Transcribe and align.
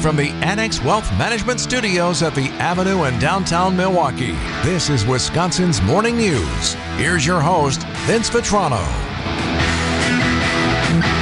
Live 0.00 0.06
from 0.06 0.16
the 0.16 0.30
Annex 0.42 0.82
Wealth 0.82 1.10
Management 1.18 1.60
Studios 1.60 2.22
at 2.22 2.34
the 2.34 2.48
Avenue 2.52 3.04
in 3.04 3.18
downtown 3.18 3.76
Milwaukee, 3.76 4.32
this 4.62 4.88
is 4.88 5.04
Wisconsin's 5.04 5.82
Morning 5.82 6.16
News. 6.16 6.72
Here's 6.96 7.26
your 7.26 7.38
host, 7.38 7.82
Vince 8.06 8.30
Vitrano. 8.30 8.80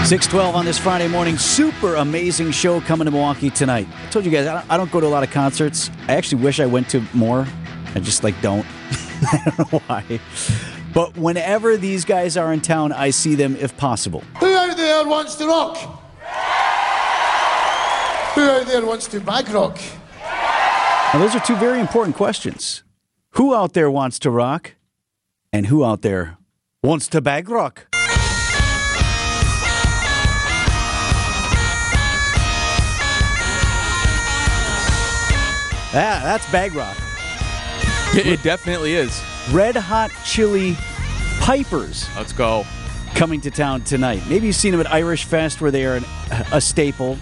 612 0.06 0.54
on 0.54 0.64
this 0.64 0.79
Friday 0.79 1.09
morning. 1.09 1.36
Super 1.38 1.96
amazing 1.96 2.52
show 2.52 2.80
coming 2.80 3.06
to 3.06 3.11
Milwaukee 3.11 3.50
tonight. 3.50 3.88
I 4.06 4.11
told 4.11 4.25
you 4.25 4.30
guys, 4.30 4.46
I 4.46 4.54
don't, 4.54 4.70
I 4.70 4.77
don't 4.77 4.92
go 4.92 5.00
to 5.00 5.08
a 5.08 5.08
lot 5.08 5.24
of 5.24 5.32
concerts. 5.32 5.90
I 6.06 6.12
actually 6.12 6.45
wish 6.45 6.60
I 6.60 6.66
went 6.66 6.88
to 6.90 7.02
more. 7.12 7.48
I 7.96 7.98
just 7.98 8.22
like 8.22 8.40
don't. 8.42 8.64
I 9.32 9.42
don't 9.45 9.72
know 9.72 9.79
why. 9.88 10.20
But 10.95 11.16
whenever 11.16 11.76
these 11.76 12.04
guys 12.04 12.36
are 12.36 12.52
in 12.52 12.60
town, 12.60 12.92
I 12.92 13.10
see 13.10 13.34
them 13.34 13.56
if 13.56 13.76
possible. 13.76 14.22
Who 14.38 14.46
out 14.54 14.76
there 14.76 15.04
wants 15.04 15.34
to 15.36 15.48
rock? 15.48 15.97
Who 18.38 18.44
out 18.44 18.68
there 18.68 18.86
wants 18.86 19.08
to 19.08 19.18
bag 19.18 19.48
rock? 19.48 19.80
Now, 21.12 21.18
those 21.18 21.34
are 21.34 21.40
two 21.40 21.56
very 21.56 21.80
important 21.80 22.14
questions. 22.14 22.84
Who 23.30 23.52
out 23.52 23.72
there 23.72 23.90
wants 23.90 24.20
to 24.20 24.30
rock? 24.30 24.76
And 25.52 25.66
who 25.66 25.84
out 25.84 26.02
there 26.02 26.38
wants 26.80 27.08
to 27.08 27.20
bag 27.20 27.48
rock? 27.48 27.88
Ah, 35.91 36.20
that's 36.22 36.48
bag 36.52 36.75
rock. 36.75 36.97
It, 38.14 38.25
it 38.28 38.42
definitely 38.44 38.94
is. 38.94 39.20
Red 39.50 39.75
Hot 39.75 40.12
Chili 40.25 40.77
Pipers 41.41 42.08
Let's 42.14 42.33
go. 42.33 42.64
coming 43.16 43.41
to 43.41 43.50
town 43.50 43.80
tonight. 43.83 44.22
Maybe 44.28 44.47
you've 44.47 44.55
seen 44.55 44.70
them 44.70 44.80
at 44.80 44.92
Irish 44.92 45.25
Fest 45.25 45.61
where 45.61 45.72
they 45.72 45.84
are 45.86 45.97
an, 45.97 46.05
a 46.52 46.61
staple. 46.61 47.19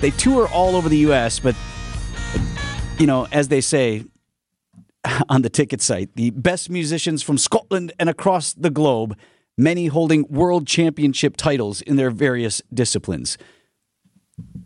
They 0.00 0.10
tour 0.10 0.46
all 0.48 0.76
over 0.76 0.88
the 0.88 0.98
U.S., 0.98 1.38
but, 1.40 1.54
you 2.98 3.06
know, 3.06 3.26
as 3.32 3.48
they 3.48 3.60
say 3.60 4.04
on 5.28 5.42
the 5.42 5.48
ticket 5.48 5.80
site, 5.80 6.14
the 6.16 6.30
best 6.30 6.68
musicians 6.68 7.22
from 7.22 7.38
Scotland 7.38 7.92
and 7.98 8.08
across 8.08 8.52
the 8.52 8.70
globe, 8.70 9.16
many 9.56 9.86
holding 9.86 10.26
world 10.28 10.66
championship 10.66 11.36
titles 11.36 11.80
in 11.80 11.96
their 11.96 12.10
various 12.10 12.60
disciplines. 12.72 13.38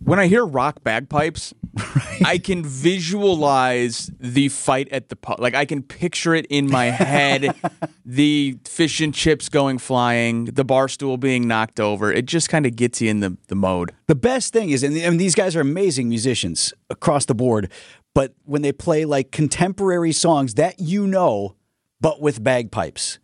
When 0.03 0.19
I 0.19 0.27
hear 0.27 0.45
rock 0.45 0.83
bagpipes, 0.83 1.55
I 2.25 2.39
can 2.39 2.65
visualize 2.65 4.11
the 4.19 4.49
fight 4.49 4.89
at 4.91 5.09
the 5.09 5.17
pub. 5.17 5.41
Like 5.41 5.55
I 5.55 5.65
can 5.65 5.83
picture 5.83 6.35
it 6.35 6.47
in 6.47 6.71
my 6.71 6.87
head. 6.87 7.55
the 8.05 8.59
fish 8.65 9.01
and 9.01 9.15
chips 9.15 9.49
going 9.49 9.79
flying, 9.79 10.47
the 10.47 10.65
bar 10.65 10.89
stool 10.89 11.17
being 11.17 11.47
knocked 11.47 11.81
over. 11.81 12.11
It 12.11 12.27
just 12.27 12.49
kind 12.49 12.67
of 12.67 12.77
gets 12.77 13.01
you 13.01 13.11
in 13.11 13.21
the, 13.21 13.37
the 13.49 13.55
mode. 13.55 13.93
The 14.07 14.15
best 14.15 14.53
thing 14.53 14.71
is, 14.71 14.83
and, 14.83 14.97
and 14.97 15.21
these 15.21 15.35
guys 15.35 15.55
are 15.55 15.61
amazing 15.61 16.09
musicians 16.09 16.73
across 16.89 17.27
the 17.27 17.35
board, 17.35 17.71
but 18.15 18.35
when 18.45 18.63
they 18.63 18.73
play 18.73 19.05
like 19.05 19.31
contemporary 19.31 20.13
songs 20.13 20.55
that 20.55 20.81
you 20.81 21.07
know, 21.07 21.57
but 22.01 22.21
with 22.21 22.43
bagpipes. 22.43 23.19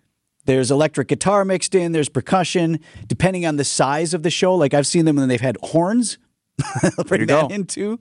There's 0.44 0.70
electric 0.70 1.08
guitar 1.08 1.44
mixed 1.44 1.74
in, 1.74 1.90
there's 1.90 2.08
percussion, 2.08 2.78
depending 3.08 3.44
on 3.44 3.56
the 3.56 3.64
size 3.64 4.14
of 4.14 4.22
the 4.22 4.30
show. 4.30 4.54
Like 4.54 4.74
I've 4.74 4.86
seen 4.86 5.04
them 5.04 5.16
when 5.16 5.28
they've 5.28 5.40
had 5.40 5.56
horns. 5.60 6.18
Bring 7.06 7.26
that 7.26 7.48
go. 7.48 7.54
in 7.54 7.64
too. 7.64 7.98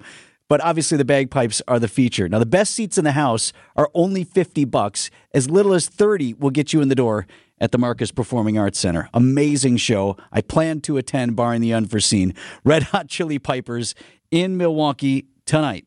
But 0.47 0.61
obviously 0.61 0.97
the 0.97 1.05
bagpipes 1.05 1.61
are 1.67 1.79
the 1.79 1.87
feature. 1.87 2.29
Now 2.29 2.39
the 2.39 2.45
best 2.45 2.73
seats 2.73 2.97
in 2.97 3.03
the 3.03 3.13
house 3.13 3.51
are 3.75 3.89
only 3.93 4.23
50 4.23 4.65
bucks. 4.65 5.09
As 5.33 5.49
little 5.49 5.73
as 5.73 5.87
30 5.87 6.35
will 6.35 6.51
get 6.51 6.71
you 6.71 6.81
in 6.81 6.87
the 6.87 6.95
door 6.95 7.25
at 7.59 7.71
the 7.71 7.77
Marcus 7.77 8.11
Performing 8.11 8.57
Arts 8.57 8.77
Center. 8.77 9.09
Amazing 9.13 9.77
show. 9.77 10.17
I 10.31 10.41
plan 10.41 10.81
to 10.81 10.97
attend 10.97 11.35
barring 11.35 11.61
the 11.61 11.73
unforeseen. 11.73 12.33
Red 12.63 12.83
Hot 12.83 13.07
Chili 13.07 13.39
Pipers 13.39 13.95
in 14.29 14.57
Milwaukee 14.57 15.25
tonight. 15.45 15.85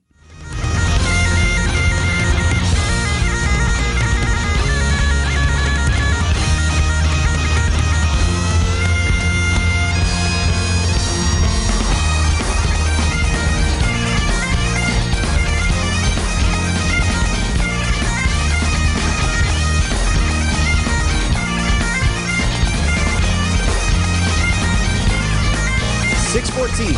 Six 26.29 26.51
fourteen 26.51 26.95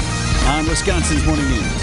on 0.49 0.67
Wisconsin's 0.67 1.25
Morning 1.25 1.49
News. 1.49 1.83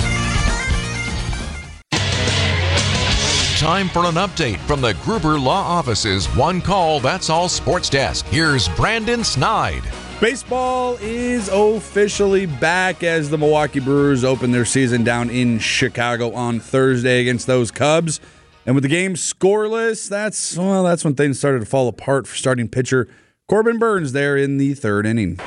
Time 3.58 3.88
for 3.88 4.04
an 4.04 4.16
update 4.16 4.58
from 4.68 4.82
the 4.82 4.94
Gruber 5.06 5.40
Law 5.40 5.62
Office's 5.62 6.26
One 6.36 6.60
Call 6.60 7.00
That's 7.00 7.30
All 7.30 7.48
Sports 7.48 7.90
Desk. 7.90 8.26
Here's 8.26 8.68
Brandon 8.68 9.24
Snide. 9.24 9.82
Baseball 10.20 10.98
is 11.00 11.48
officially 11.48 12.48
back 12.48 13.02
as 13.04 13.30
the 13.30 13.38
Milwaukee 13.38 13.80
Brewers 13.80 14.26
open 14.26 14.52
their 14.52 14.66
season 14.66 15.06
down 15.06 15.30
in 15.30 15.58
Chicago 15.58 16.34
on 16.34 16.60
Thursday 16.60 17.22
against 17.22 17.48
those 17.48 17.72
Cubs. 17.72 18.20
And 18.66 18.76
with 18.76 18.84
the 18.84 18.90
game 18.90 19.14
scoreless, 19.14 20.10
that's 20.10 20.58
well, 20.58 20.84
that's 20.84 21.06
when 21.06 21.16
things 21.16 21.40
started 21.40 21.62
to 21.62 21.66
fall 21.66 21.88
apart 21.88 22.28
for 22.28 22.36
starting 22.36 22.68
pitcher 22.68 23.08
Corbin 23.48 23.80
Burnes 23.80 24.12
there 24.12 24.36
in 24.36 24.58
the 24.58 24.74
third 24.74 25.06
inning. 25.06 25.40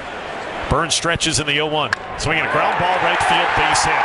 Burnes 0.70 0.94
stretches 0.94 1.42
in 1.42 1.50
the 1.50 1.58
0 1.58 1.66
1. 1.66 1.90
Swinging 2.22 2.46
a 2.46 2.52
ground 2.54 2.78
ball, 2.78 2.94
right 3.02 3.18
field, 3.26 3.50
base 3.58 3.82
hit. 3.82 4.04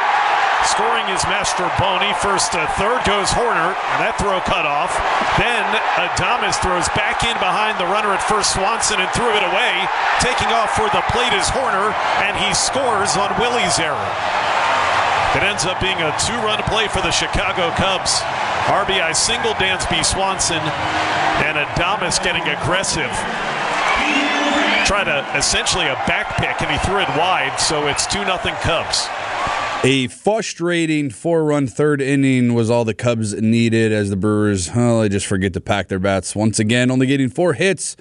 Scoring 0.66 1.06
is 1.14 1.22
Mastrobuoni. 1.30 2.10
First 2.18 2.58
to 2.58 2.66
third 2.82 3.06
goes 3.06 3.30
Hoerner, 3.30 3.78
and 3.78 3.98
that 4.02 4.18
throw 4.18 4.42
cut 4.50 4.66
off. 4.66 4.90
Then 5.38 5.62
Adames 5.94 6.58
throws 6.58 6.90
back 6.98 7.22
in 7.22 7.38
behind 7.38 7.78
the 7.78 7.86
runner 7.86 8.10
at 8.10 8.26
first 8.26 8.58
Swanson 8.58 8.98
and 8.98 9.06
threw 9.14 9.30
it 9.30 9.46
away. 9.46 9.86
Taking 10.26 10.50
off 10.58 10.74
for 10.74 10.90
the 10.90 11.06
plate 11.14 11.38
is 11.38 11.46
Hoerner, 11.54 11.94
and 12.26 12.34
he 12.34 12.50
scores 12.58 13.14
on 13.14 13.30
Willy's 13.38 13.78
error. 13.78 14.10
It 15.38 15.46
ends 15.46 15.70
up 15.70 15.78
being 15.78 16.02
a 16.02 16.10
two 16.18 16.40
run 16.42 16.58
play 16.66 16.90
for 16.90 17.06
the 17.06 17.14
Chicago 17.14 17.70
Cubs. 17.78 18.26
RBI 18.66 19.14
single, 19.14 19.54
Dansby 19.62 20.02
Swanson, 20.02 20.66
and 21.46 21.62
Adames 21.62 22.18
getting 22.26 22.42
aggressive. 22.50 23.14
Try 24.86 25.04
to 25.04 25.26
essentially 25.36 25.86
a 25.86 25.96
back 26.08 26.38
pick, 26.38 26.62
and 26.62 26.70
he 26.70 26.78
threw 26.86 27.00
it 27.00 27.10
wide, 27.18 27.60
so 27.60 27.88
it's 27.88 28.06
2 28.06 28.24
nothing 28.24 28.54
Cubs. 28.56 29.08
A 29.84 30.08
frustrating 30.10 31.10
four-run 31.10 31.66
third 31.66 32.02
inning 32.02 32.54
was 32.54 32.70
all 32.70 32.86
the 32.86 32.94
Cubs 32.94 33.34
needed 33.34 33.92
as 33.92 34.12
the 34.12 34.16
Brewers, 34.16 34.76
well, 34.76 35.02
they 35.02 35.10
just 35.10 35.26
forget 35.26 35.54
to 35.54 35.62
pack 35.62 35.88
their 35.88 35.98
bats 35.98 36.36
once 36.36 36.60
again, 36.60 36.92
only 36.92 37.08
getting 37.08 37.30
four 37.30 37.54
hits 37.54 37.96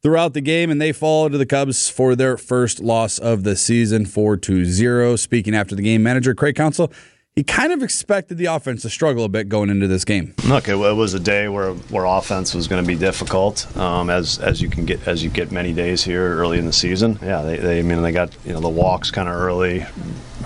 throughout 0.00 0.32
the 0.32 0.40
game, 0.40 0.70
and 0.70 0.80
they 0.80 0.92
fall 0.92 1.28
to 1.28 1.36
the 1.36 1.44
Cubs 1.44 1.88
for 1.88 2.14
their 2.14 2.36
first 2.36 2.78
loss 2.78 3.18
of 3.18 3.42
the 3.42 3.56
season, 3.56 4.06
4 4.06 4.36
to 4.36 4.64
0. 4.64 5.16
Speaking 5.16 5.56
after 5.56 5.74
the 5.74 5.82
game, 5.82 6.04
manager 6.04 6.36
Craig 6.36 6.54
Counsell, 6.54 6.92
he 7.38 7.44
kind 7.44 7.72
of 7.72 7.84
expected 7.84 8.36
the 8.36 8.46
offense 8.46 8.82
to 8.82 8.90
struggle 8.90 9.22
a 9.22 9.28
bit 9.28 9.48
going 9.48 9.70
into 9.70 9.86
this 9.86 10.04
game. 10.04 10.34
Look, 10.48 10.66
it, 10.66 10.72
it 10.72 10.96
was 10.96 11.14
a 11.14 11.20
day 11.20 11.46
where 11.46 11.72
where 11.72 12.04
offense 12.04 12.52
was 12.52 12.66
going 12.66 12.82
to 12.82 12.86
be 12.86 12.96
difficult, 12.96 13.64
um, 13.76 14.10
as 14.10 14.40
as 14.40 14.60
you 14.60 14.68
can 14.68 14.86
get 14.86 15.06
as 15.06 15.22
you 15.22 15.30
get 15.30 15.52
many 15.52 15.72
days 15.72 16.02
here 16.02 16.36
early 16.36 16.58
in 16.58 16.66
the 16.66 16.72
season. 16.72 17.16
Yeah, 17.22 17.42
they, 17.42 17.56
they 17.58 17.78
I 17.78 17.82
mean 17.82 18.02
they 18.02 18.10
got 18.10 18.36
you 18.44 18.54
know 18.54 18.60
the 18.60 18.68
walks 18.68 19.12
kind 19.12 19.28
of 19.28 19.36
early 19.36 19.86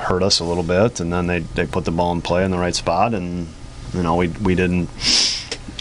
hurt 0.01 0.23
us 0.23 0.41
a 0.41 0.45
little 0.45 0.63
bit, 0.63 1.01
and 1.01 1.11
then 1.11 1.29
they 1.29 1.39
they 1.39 1.65
put 1.65 1.87
the 1.87 1.93
ball 1.93 2.13
in 2.13 2.21
play 2.21 2.45
in 2.45 2.51
the 2.51 2.59
right 2.59 2.75
spot, 2.75 3.15
and 3.15 3.49
you 3.95 4.03
know 4.03 4.17
we 4.17 4.29
we 4.29 4.55
didn't 4.55 4.91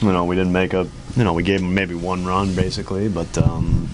you 0.01 0.13
know 0.13 0.23
we 0.23 0.37
didn't 0.37 0.53
make 0.53 0.73
a 0.73 0.87
you 1.17 1.25
know 1.25 1.33
we 1.33 1.43
gave 1.43 1.59
them 1.59 1.73
maybe 1.73 1.93
one 1.93 2.23
run 2.23 2.55
basically, 2.55 3.09
but 3.09 3.37
um, 3.37 3.89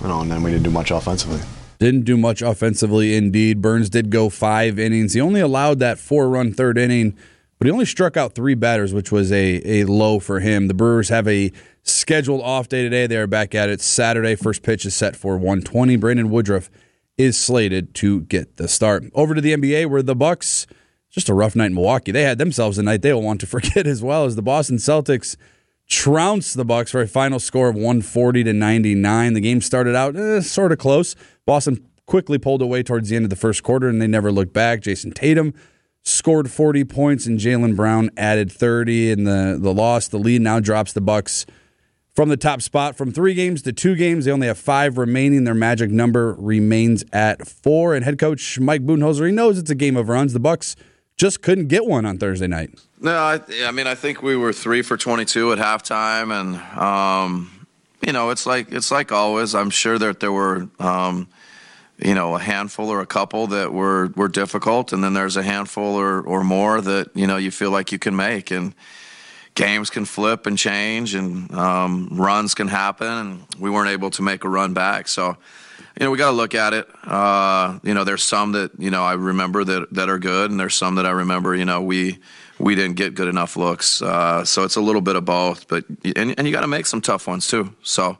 you 0.00 0.08
know 0.08 0.22
and 0.22 0.28
then 0.32 0.42
we 0.42 0.50
didn't 0.50 0.64
do 0.64 0.72
much 0.72 0.90
offensively. 0.90 1.38
Didn't 1.78 2.04
do 2.04 2.16
much 2.16 2.42
offensively 2.42 3.16
indeed. 3.16 3.62
Burnes 3.62 3.88
did 3.88 4.10
go 4.10 4.28
five 4.28 4.78
innings. 4.78 5.14
He 5.14 5.20
only 5.20 5.40
allowed 5.40 5.78
that 5.78 5.98
four 5.98 6.28
run 6.28 6.52
third 6.52 6.76
inning, 6.76 7.16
but 7.58 7.66
he 7.66 7.70
only 7.70 7.84
struck 7.84 8.16
out 8.16 8.34
three 8.34 8.54
batters, 8.54 8.92
which 8.92 9.12
was 9.12 9.30
a, 9.30 9.62
a 9.64 9.84
low 9.84 10.18
for 10.18 10.40
him. 10.40 10.68
The 10.68 10.74
Brewers 10.74 11.08
have 11.08 11.28
a 11.28 11.52
scheduled 11.84 12.42
off 12.42 12.68
day 12.68 12.82
today. 12.82 13.06
They 13.06 13.16
are 13.16 13.26
back 13.26 13.54
at 13.54 13.68
it 13.68 13.80
Saturday. 13.80 14.34
First 14.34 14.62
pitch 14.62 14.84
is 14.84 14.94
set 14.94 15.14
for 15.14 15.36
120. 15.36 15.96
Brandon 15.96 16.30
Woodruff 16.30 16.68
is 17.16 17.38
slated 17.38 17.94
to 17.94 18.22
get 18.22 18.56
the 18.56 18.68
start. 18.68 19.04
Over 19.14 19.34
to 19.34 19.40
the 19.40 19.54
NBA 19.54 19.88
where 19.88 20.02
the 20.02 20.16
Bucks 20.16 20.66
just 21.10 21.28
a 21.28 21.34
rough 21.34 21.56
night 21.56 21.66
in 21.66 21.74
Milwaukee. 21.74 22.12
They 22.12 22.22
had 22.22 22.38
themselves 22.38 22.78
a 22.78 22.82
night 22.82 23.02
they 23.02 23.12
will 23.12 23.22
want 23.22 23.40
to 23.40 23.46
forget 23.48 23.86
as 23.86 24.02
well 24.02 24.24
as 24.24 24.36
the 24.36 24.42
Boston 24.42 24.76
Celtics 24.76 25.36
trounced 25.88 26.56
the 26.56 26.64
Bucks 26.64 26.90
for 26.90 27.00
a 27.00 27.08
final 27.08 27.38
score 27.38 27.68
of 27.68 27.74
140 27.74 28.44
to 28.44 28.52
99. 28.52 29.32
The 29.32 29.40
game 29.40 29.60
started 29.60 29.96
out 29.96 30.16
eh, 30.16 30.40
sort 30.40 30.72
of 30.72 30.78
close. 30.78 31.16
Boston 31.46 31.86
quickly 32.06 32.38
pulled 32.38 32.62
away 32.62 32.82
towards 32.82 33.08
the 33.08 33.16
end 33.16 33.24
of 33.24 33.30
the 33.30 33.36
first 33.36 33.62
quarter, 33.62 33.88
and 33.88 34.00
they 34.00 34.06
never 34.06 34.30
looked 34.30 34.52
back. 34.52 34.82
Jayson 34.82 35.12
Tatum 35.12 35.54
scored 36.02 36.50
40 36.50 36.84
points, 36.84 37.26
and 37.26 37.38
Jaylen 37.38 37.74
Brown 37.74 38.10
added 38.16 38.52
30. 38.52 39.10
In 39.10 39.24
the 39.24 39.58
the 39.60 39.72
loss, 39.72 40.08
the 40.08 40.18
lead 40.18 40.42
now 40.42 40.60
drops 40.60 40.92
the 40.92 41.00
Bucks 41.00 41.46
from 42.14 42.28
the 42.30 42.36
top 42.36 42.60
spot 42.60 42.96
from 42.96 43.12
three 43.12 43.32
games 43.32 43.62
to 43.62 43.72
two 43.72 43.94
games. 43.94 44.24
They 44.24 44.32
only 44.32 44.48
have 44.48 44.58
five 44.58 44.98
remaining. 44.98 45.44
Their 45.44 45.54
magic 45.54 45.90
number 45.90 46.34
remains 46.36 47.04
at 47.12 47.46
four. 47.46 47.94
And 47.94 48.04
head 48.04 48.18
coach 48.18 48.58
Mike 48.58 48.84
Budenholzer, 48.84 49.26
he 49.26 49.32
knows 49.32 49.56
it's 49.56 49.70
a 49.70 49.74
game 49.76 49.96
of 49.96 50.08
runs. 50.08 50.32
The 50.32 50.40
Bucks 50.40 50.74
just 51.18 51.42
couldn't 51.42 51.66
get 51.66 51.84
one 51.84 52.06
on 52.06 52.16
Thursday 52.16 52.46
night. 52.46 52.70
No, 53.00 53.14
I, 53.14 53.40
I 53.64 53.72
mean 53.72 53.86
I 53.86 53.94
think 53.94 54.22
we 54.22 54.36
were 54.36 54.52
three 54.52 54.82
for 54.82 54.96
22 54.96 55.52
at 55.52 55.58
halftime, 55.58 56.32
and 56.32 56.56
um, 56.80 57.66
you 58.00 58.12
know 58.12 58.30
it's 58.30 58.46
like 58.46 58.72
it's 58.72 58.90
like 58.90 59.12
always. 59.12 59.54
I'm 59.54 59.70
sure 59.70 59.98
that 59.98 60.20
there 60.20 60.32
were. 60.32 60.68
Um, 60.78 61.28
you 62.00 62.14
know, 62.14 62.36
a 62.36 62.38
handful 62.38 62.90
or 62.90 63.00
a 63.00 63.06
couple 63.06 63.48
that 63.48 63.72
were, 63.72 64.12
were 64.14 64.28
difficult, 64.28 64.92
and 64.92 65.02
then 65.02 65.14
there's 65.14 65.36
a 65.36 65.42
handful 65.42 65.96
or, 65.96 66.20
or 66.20 66.44
more 66.44 66.80
that 66.80 67.10
you 67.14 67.26
know 67.26 67.36
you 67.36 67.50
feel 67.50 67.72
like 67.72 67.90
you 67.90 67.98
can 67.98 68.14
make, 68.14 68.52
and 68.52 68.72
games 69.54 69.90
can 69.90 70.04
flip 70.04 70.46
and 70.46 70.56
change, 70.56 71.14
and 71.14 71.52
um, 71.52 72.08
runs 72.12 72.54
can 72.54 72.68
happen, 72.68 73.08
and 73.08 73.46
we 73.58 73.68
weren't 73.68 73.90
able 73.90 74.10
to 74.10 74.22
make 74.22 74.44
a 74.44 74.48
run 74.48 74.74
back. 74.74 75.08
So, 75.08 75.36
you 75.98 76.04
know, 76.04 76.12
we 76.12 76.18
got 76.18 76.30
to 76.30 76.36
look 76.36 76.54
at 76.54 76.74
it. 76.74 76.88
Uh, 77.04 77.80
you 77.82 77.92
know, 77.92 78.04
there's 78.04 78.22
some 78.22 78.52
that 78.52 78.70
you 78.78 78.90
know 78.90 79.02
I 79.02 79.14
remember 79.14 79.64
that 79.64 79.92
that 79.94 80.08
are 80.08 80.18
good, 80.18 80.50
and 80.50 80.60
there's 80.60 80.76
some 80.76 80.94
that 80.94 81.06
I 81.06 81.10
remember. 81.10 81.56
You 81.56 81.64
know, 81.64 81.82
we 81.82 82.18
we 82.60 82.76
didn't 82.76 82.96
get 82.96 83.16
good 83.16 83.26
enough 83.26 83.56
looks. 83.56 84.00
Uh, 84.00 84.44
so 84.44 84.62
it's 84.62 84.76
a 84.76 84.80
little 84.80 85.00
bit 85.00 85.16
of 85.16 85.24
both, 85.24 85.66
but 85.66 85.84
and, 86.16 86.34
and 86.38 86.46
you 86.46 86.52
got 86.52 86.60
to 86.60 86.68
make 86.68 86.86
some 86.86 87.00
tough 87.00 87.26
ones 87.26 87.48
too. 87.48 87.74
So. 87.82 88.18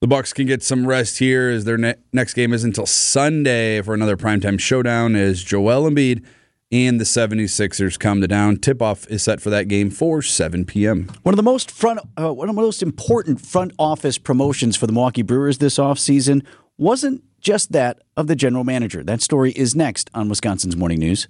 The 0.00 0.06
Bucks 0.06 0.32
can 0.32 0.46
get 0.46 0.62
some 0.62 0.86
rest 0.86 1.18
here 1.18 1.48
as 1.48 1.64
their 1.64 1.76
ne- 1.76 1.96
next 2.12 2.34
game 2.34 2.52
is 2.52 2.62
until 2.62 2.86
Sunday 2.86 3.82
for 3.82 3.94
another 3.94 4.16
primetime 4.16 4.60
showdown 4.60 5.16
as 5.16 5.42
Joel 5.42 5.90
Embiid 5.90 6.24
and 6.70 7.00
the 7.00 7.04
76ers 7.04 7.98
come 7.98 8.20
to 8.20 8.28
down. 8.28 8.58
Tip 8.58 8.80
off 8.80 9.08
is 9.08 9.24
set 9.24 9.40
for 9.40 9.50
that 9.50 9.66
game 9.66 9.90
for 9.90 10.22
7 10.22 10.64
p.m. 10.66 11.10
One 11.24 11.32
of 11.32 11.36
the 11.36 11.42
most 11.42 11.72
front 11.72 11.98
uh, 12.16 12.32
one 12.32 12.48
of 12.48 12.54
the 12.54 12.62
most 12.62 12.80
important 12.80 13.40
front 13.40 13.72
office 13.76 14.18
promotions 14.18 14.76
for 14.76 14.86
the 14.86 14.92
Milwaukee 14.92 15.22
Brewers 15.22 15.58
this 15.58 15.78
offseason 15.78 16.44
wasn't 16.78 17.22
just 17.40 17.72
that 17.72 18.00
of 18.16 18.28
the 18.28 18.36
general 18.36 18.64
manager. 18.64 19.02
That 19.02 19.20
story 19.20 19.52
is 19.52 19.74
next 19.74 20.10
on 20.14 20.28
Wisconsin's 20.28 20.76
Morning 20.76 20.98
News. 20.98 21.26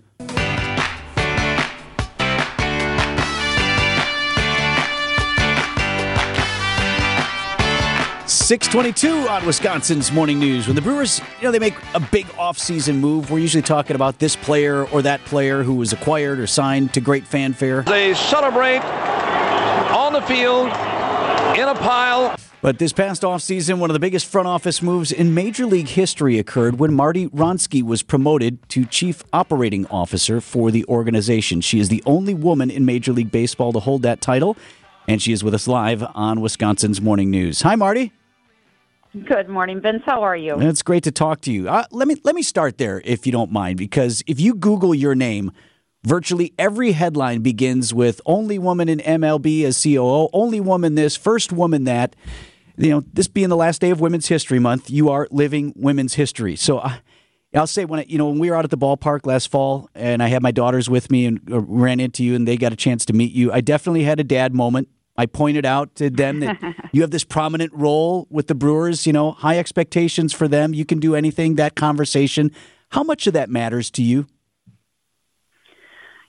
622 8.48 9.28
on 9.28 9.44
Wisconsin's 9.44 10.10
Morning 10.10 10.38
News. 10.38 10.66
When 10.66 10.74
the 10.74 10.80
Brewers, 10.80 11.20
you 11.38 11.42
know, 11.42 11.50
they 11.50 11.58
make 11.58 11.74
a 11.92 12.00
big 12.00 12.24
offseason 12.28 12.96
move, 12.96 13.30
we're 13.30 13.40
usually 13.40 13.62
talking 13.62 13.94
about 13.94 14.20
this 14.20 14.36
player 14.36 14.86
or 14.86 15.02
that 15.02 15.22
player 15.26 15.62
who 15.62 15.74
was 15.74 15.92
acquired 15.92 16.38
or 16.38 16.46
signed 16.46 16.94
to 16.94 17.02
great 17.02 17.26
fanfare. 17.26 17.82
They 17.82 18.14
celebrate 18.14 18.80
on 19.92 20.14
the 20.14 20.22
field 20.22 20.68
in 21.58 21.68
a 21.68 21.74
pile. 21.74 22.37
But 22.60 22.80
this 22.80 22.92
past 22.92 23.22
offseason, 23.22 23.78
one 23.78 23.88
of 23.88 23.94
the 23.94 24.00
biggest 24.00 24.26
front 24.26 24.48
office 24.48 24.82
moves 24.82 25.12
in 25.12 25.32
Major 25.32 25.64
League 25.64 25.86
history 25.86 26.40
occurred 26.40 26.80
when 26.80 26.92
Marti 26.92 27.28
Wronski 27.28 27.84
was 27.84 28.02
promoted 28.02 28.68
to 28.70 28.84
Chief 28.84 29.22
Operating 29.32 29.86
Officer 29.86 30.40
for 30.40 30.72
the 30.72 30.84
organization. 30.86 31.60
She 31.60 31.78
is 31.78 31.88
the 31.88 32.02
only 32.04 32.34
woman 32.34 32.68
in 32.68 32.84
Major 32.84 33.12
League 33.12 33.30
Baseball 33.30 33.72
to 33.74 33.78
hold 33.78 34.02
that 34.02 34.20
title, 34.20 34.56
and 35.06 35.22
she 35.22 35.32
is 35.32 35.44
with 35.44 35.54
us 35.54 35.68
live 35.68 36.04
on 36.16 36.40
Wisconsin's 36.40 37.00
Morning 37.00 37.30
News. 37.30 37.62
Hi, 37.62 37.76
Marti. 37.76 38.12
Good 39.24 39.48
morning, 39.48 39.80
Vince. 39.80 40.02
How 40.04 40.24
are 40.24 40.36
you? 40.36 40.60
It's 40.60 40.82
great 40.82 41.04
to 41.04 41.12
talk 41.12 41.40
to 41.42 41.52
you. 41.52 41.68
Uh, 41.68 41.84
let 41.92 42.08
me 42.08 42.16
let 42.24 42.34
me 42.34 42.42
start 42.42 42.76
there, 42.76 43.00
if 43.04 43.24
you 43.24 43.30
don't 43.30 43.52
mind, 43.52 43.78
because 43.78 44.24
if 44.26 44.40
you 44.40 44.54
Google 44.54 44.96
your 44.96 45.14
name, 45.14 45.52
virtually 46.02 46.52
every 46.58 46.90
headline 46.92 47.40
begins 47.40 47.94
with 47.94 48.20
"only 48.26 48.58
woman 48.58 48.88
in 48.88 48.98
MLB 48.98 49.62
as 49.64 49.80
COO," 49.82 50.28
"only 50.32 50.60
woman 50.60 50.96
this," 50.96 51.16
"first 51.16 51.52
woman 51.52 51.84
that." 51.84 52.16
You 52.78 52.90
know, 52.90 53.04
this 53.12 53.28
being 53.28 53.48
the 53.48 53.56
last 53.56 53.80
day 53.80 53.90
of 53.90 54.00
Women's 54.00 54.28
History 54.28 54.58
Month, 54.58 54.88
you 54.88 55.10
are 55.10 55.28
living 55.30 55.72
women's 55.76 56.14
history. 56.14 56.56
So. 56.56 56.78
Uh, 56.78 56.96
I'll 57.54 57.66
say 57.66 57.86
when 57.86 58.04
you 58.08 58.18
know 58.18 58.28
when 58.28 58.38
we 58.38 58.50
were 58.50 58.56
out 58.56 58.66
at 58.66 58.70
the 58.70 58.76
ballpark 58.76 59.24
last 59.24 59.50
fall, 59.50 59.88
and 59.94 60.22
I 60.22 60.28
had 60.28 60.42
my 60.42 60.50
daughters 60.50 60.90
with 60.90 61.10
me 61.10 61.24
and 61.24 61.40
uh, 61.50 61.60
ran 61.60 61.98
into 61.98 62.22
you, 62.22 62.34
and 62.34 62.46
they 62.46 62.58
got 62.58 62.74
a 62.74 62.76
chance 62.76 63.06
to 63.06 63.14
meet 63.14 63.32
you. 63.32 63.50
I 63.50 63.62
definitely 63.62 64.02
had 64.02 64.20
a 64.20 64.22
dad 64.22 64.52
moment 64.52 64.88
I 65.18 65.26
pointed 65.26 65.66
out 65.66 65.96
to 65.96 66.08
them 66.08 66.38
that 66.40 66.58
you 66.92 67.00
have 67.02 67.10
this 67.10 67.24
prominent 67.24 67.72
role 67.74 68.28
with 68.30 68.46
the 68.46 68.54
Brewers, 68.54 69.04
you 69.04 69.12
know, 69.12 69.32
high 69.32 69.58
expectations 69.58 70.32
for 70.32 70.46
them. 70.46 70.72
You 70.72 70.84
can 70.84 71.00
do 71.00 71.16
anything, 71.16 71.56
that 71.56 71.74
conversation. 71.74 72.52
How 72.90 73.02
much 73.02 73.26
of 73.26 73.32
that 73.32 73.50
matters 73.50 73.90
to 73.92 74.02
you? 74.02 74.28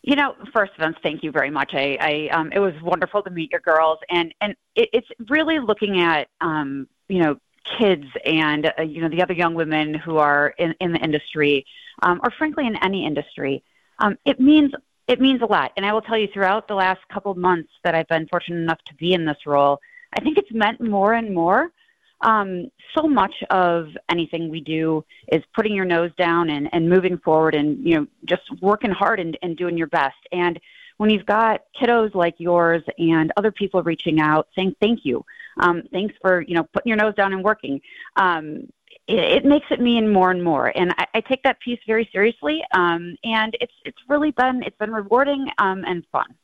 You 0.01 0.15
know, 0.15 0.35
first, 0.53 0.71
Vince, 0.79 0.97
thank 1.03 1.23
you 1.23 1.31
very 1.31 1.49
much. 1.49 1.71
I, 1.73 1.97
I 1.99 2.29
um, 2.35 2.51
it 2.53 2.59
was 2.59 2.73
wonderful 2.81 3.21
to 3.23 3.29
meet 3.29 3.51
your 3.51 3.61
girls, 3.61 3.99
and 4.09 4.33
and 4.39 4.55
it, 4.75 4.89
it's 4.93 5.07
really 5.29 5.59
looking 5.59 5.99
at, 5.99 6.29
um, 6.41 6.87
you 7.09 7.21
know, 7.21 7.35
kids 7.77 8.05
and 8.25 8.71
uh, 8.77 8.81
you 8.81 9.01
know 9.01 9.09
the 9.09 9.21
other 9.21 9.33
young 9.33 9.55
women 9.55 9.93
who 9.93 10.17
are 10.17 10.53
in 10.57 10.73
in 10.79 10.93
the 10.93 10.99
industry, 10.99 11.65
um, 12.01 12.21
or 12.23 12.31
frankly 12.31 12.65
in 12.65 12.75
any 12.77 13.05
industry. 13.05 13.63
Um, 13.99 14.17
it 14.25 14.39
means 14.39 14.71
it 15.09 15.19
means 15.19 15.41
a 15.41 15.45
lot. 15.45 15.71
And 15.75 15.85
I 15.85 15.91
will 15.91 16.01
tell 16.01 16.17
you, 16.17 16.27
throughout 16.31 16.67
the 16.67 16.75
last 16.75 17.01
couple 17.11 17.31
of 17.31 17.37
months 17.37 17.71
that 17.83 17.95
I've 17.95 18.07
been 18.07 18.27
fortunate 18.27 18.61
enough 18.61 18.79
to 18.85 18.95
be 18.95 19.13
in 19.13 19.25
this 19.25 19.45
role, 19.45 19.79
I 20.13 20.21
think 20.21 20.37
it's 20.37 20.51
meant 20.51 20.79
more 20.79 21.13
and 21.13 21.33
more. 21.33 21.71
Um, 22.21 22.69
so 22.95 23.07
much 23.07 23.33
of 23.49 23.89
anything 24.09 24.49
we 24.49 24.61
do 24.61 25.05
is 25.31 25.43
putting 25.55 25.73
your 25.73 25.85
nose 25.85 26.11
down 26.17 26.49
and, 26.49 26.69
and 26.73 26.89
moving 26.89 27.17
forward 27.17 27.55
and, 27.55 27.83
you 27.85 27.95
know, 27.95 28.07
just 28.25 28.43
working 28.61 28.91
hard 28.91 29.19
and, 29.19 29.37
and 29.41 29.55
doing 29.55 29.77
your 29.77 29.87
best. 29.87 30.17
And 30.31 30.59
when 30.97 31.09
you've 31.09 31.25
got 31.25 31.61
kiddos 31.79 32.13
like 32.13 32.35
yours 32.37 32.83
and 32.97 33.31
other 33.37 33.51
people 33.51 33.81
reaching 33.83 34.19
out 34.19 34.49
saying 34.53 34.75
thank 34.81 35.05
you, 35.05 35.25
um, 35.61 35.83
thanks 35.93 36.13
for, 36.21 36.41
you 36.41 36.55
know, 36.55 36.63
putting 36.73 36.89
your 36.89 36.97
nose 36.97 37.15
down 37.15 37.31
and 37.31 37.43
working, 37.43 37.79
um, 38.17 38.67
it, 39.07 39.19
it 39.19 39.45
makes 39.45 39.67
it 39.71 39.79
mean 39.79 40.11
more 40.11 40.29
and 40.31 40.43
more. 40.43 40.73
And 40.75 40.93
I, 40.97 41.07
I 41.15 41.21
take 41.21 41.43
that 41.43 41.59
piece 41.61 41.79
very 41.87 42.09
seriously. 42.11 42.63
Um, 42.73 43.15
and 43.23 43.55
it's 43.61 43.73
it's 43.85 43.97
really 44.09 44.31
been 44.31 44.61
it's 44.63 44.77
been 44.77 44.91
rewarding 44.91 45.49
um, 45.57 45.85
and 45.85 46.05
fun. 46.11 46.35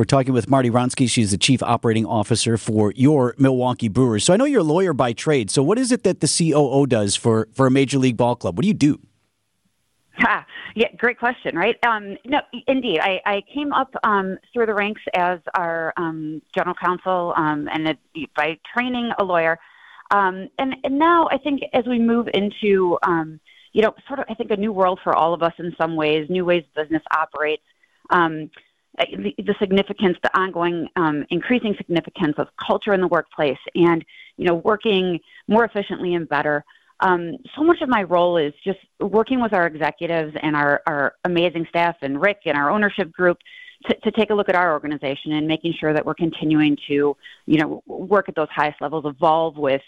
We're 0.00 0.04
talking 0.04 0.32
with 0.32 0.48
Marti 0.48 0.70
Wronski. 0.70 1.10
She's 1.10 1.30
the 1.30 1.36
chief 1.36 1.62
operating 1.62 2.06
officer 2.06 2.56
for 2.56 2.90
your 2.96 3.34
Milwaukee 3.36 3.88
Brewers. 3.88 4.24
So 4.24 4.32
I 4.32 4.38
know 4.38 4.46
you're 4.46 4.62
a 4.62 4.64
lawyer 4.64 4.94
by 4.94 5.12
trade. 5.12 5.50
So 5.50 5.62
what 5.62 5.78
is 5.78 5.92
it 5.92 6.04
that 6.04 6.20
the 6.20 6.26
COO 6.26 6.86
does 6.86 7.16
for, 7.16 7.48
for 7.52 7.66
a 7.66 7.70
major 7.70 7.98
league 7.98 8.16
ball 8.16 8.34
club? 8.34 8.56
What 8.56 8.62
do 8.62 8.68
you 8.68 8.72
do? 8.72 8.98
Ha, 10.16 10.46
yeah, 10.74 10.88
great 10.96 11.18
question, 11.18 11.54
right? 11.54 11.76
Um, 11.84 12.16
no, 12.24 12.40
indeed. 12.66 13.00
I, 13.00 13.20
I 13.26 13.42
came 13.52 13.74
up 13.74 13.94
um, 14.02 14.38
through 14.54 14.64
the 14.64 14.72
ranks 14.72 15.02
as 15.12 15.38
our 15.54 15.92
um, 15.98 16.40
general 16.54 16.76
counsel 16.82 17.34
um, 17.36 17.68
and 17.70 17.88
a, 17.88 17.98
by 18.34 18.58
training 18.74 19.10
a 19.18 19.22
lawyer. 19.24 19.58
Um, 20.10 20.48
and, 20.58 20.76
and 20.82 20.98
now 20.98 21.28
I 21.30 21.36
think 21.36 21.60
as 21.74 21.84
we 21.84 21.98
move 21.98 22.26
into, 22.32 22.96
um, 23.02 23.38
you 23.74 23.82
know, 23.82 23.92
sort 24.08 24.20
of, 24.20 24.24
I 24.30 24.34
think 24.34 24.50
a 24.50 24.56
new 24.56 24.72
world 24.72 24.98
for 25.04 25.14
all 25.14 25.34
of 25.34 25.42
us 25.42 25.52
in 25.58 25.74
some 25.78 25.94
ways, 25.94 26.30
new 26.30 26.46
ways 26.46 26.64
business 26.74 27.02
operates, 27.14 27.64
um, 28.08 28.50
the, 28.98 29.34
the 29.38 29.54
significance, 29.58 30.16
the 30.22 30.38
ongoing 30.38 30.88
um, 30.96 31.24
increasing 31.30 31.74
significance 31.76 32.34
of 32.38 32.48
culture 32.66 32.92
in 32.92 33.00
the 33.00 33.08
workplace 33.08 33.58
and, 33.74 34.04
you 34.36 34.44
know, 34.44 34.54
working 34.54 35.20
more 35.48 35.64
efficiently 35.64 36.14
and 36.14 36.28
better. 36.28 36.64
Um, 37.00 37.36
so 37.56 37.62
much 37.62 37.80
of 37.80 37.88
my 37.88 38.02
role 38.02 38.36
is 38.36 38.52
just 38.62 38.78
working 39.00 39.40
with 39.40 39.54
our 39.54 39.66
executives 39.66 40.34
and 40.42 40.54
our, 40.54 40.82
our 40.86 41.14
amazing 41.24 41.66
staff 41.68 41.96
and 42.02 42.20
Rick 42.20 42.40
and 42.44 42.58
our 42.58 42.70
ownership 42.70 43.10
group 43.10 43.38
to, 43.86 43.94
to 44.00 44.10
take 44.10 44.30
a 44.30 44.34
look 44.34 44.50
at 44.50 44.54
our 44.54 44.72
organization 44.72 45.32
and 45.32 45.46
making 45.46 45.72
sure 45.80 45.94
that 45.94 46.04
we're 46.04 46.14
continuing 46.14 46.76
to, 46.88 47.16
you 47.46 47.58
know, 47.58 47.82
work 47.86 48.28
at 48.28 48.34
those 48.34 48.48
highest 48.54 48.82
levels, 48.82 49.04
evolve 49.06 49.56
with, 49.56 49.80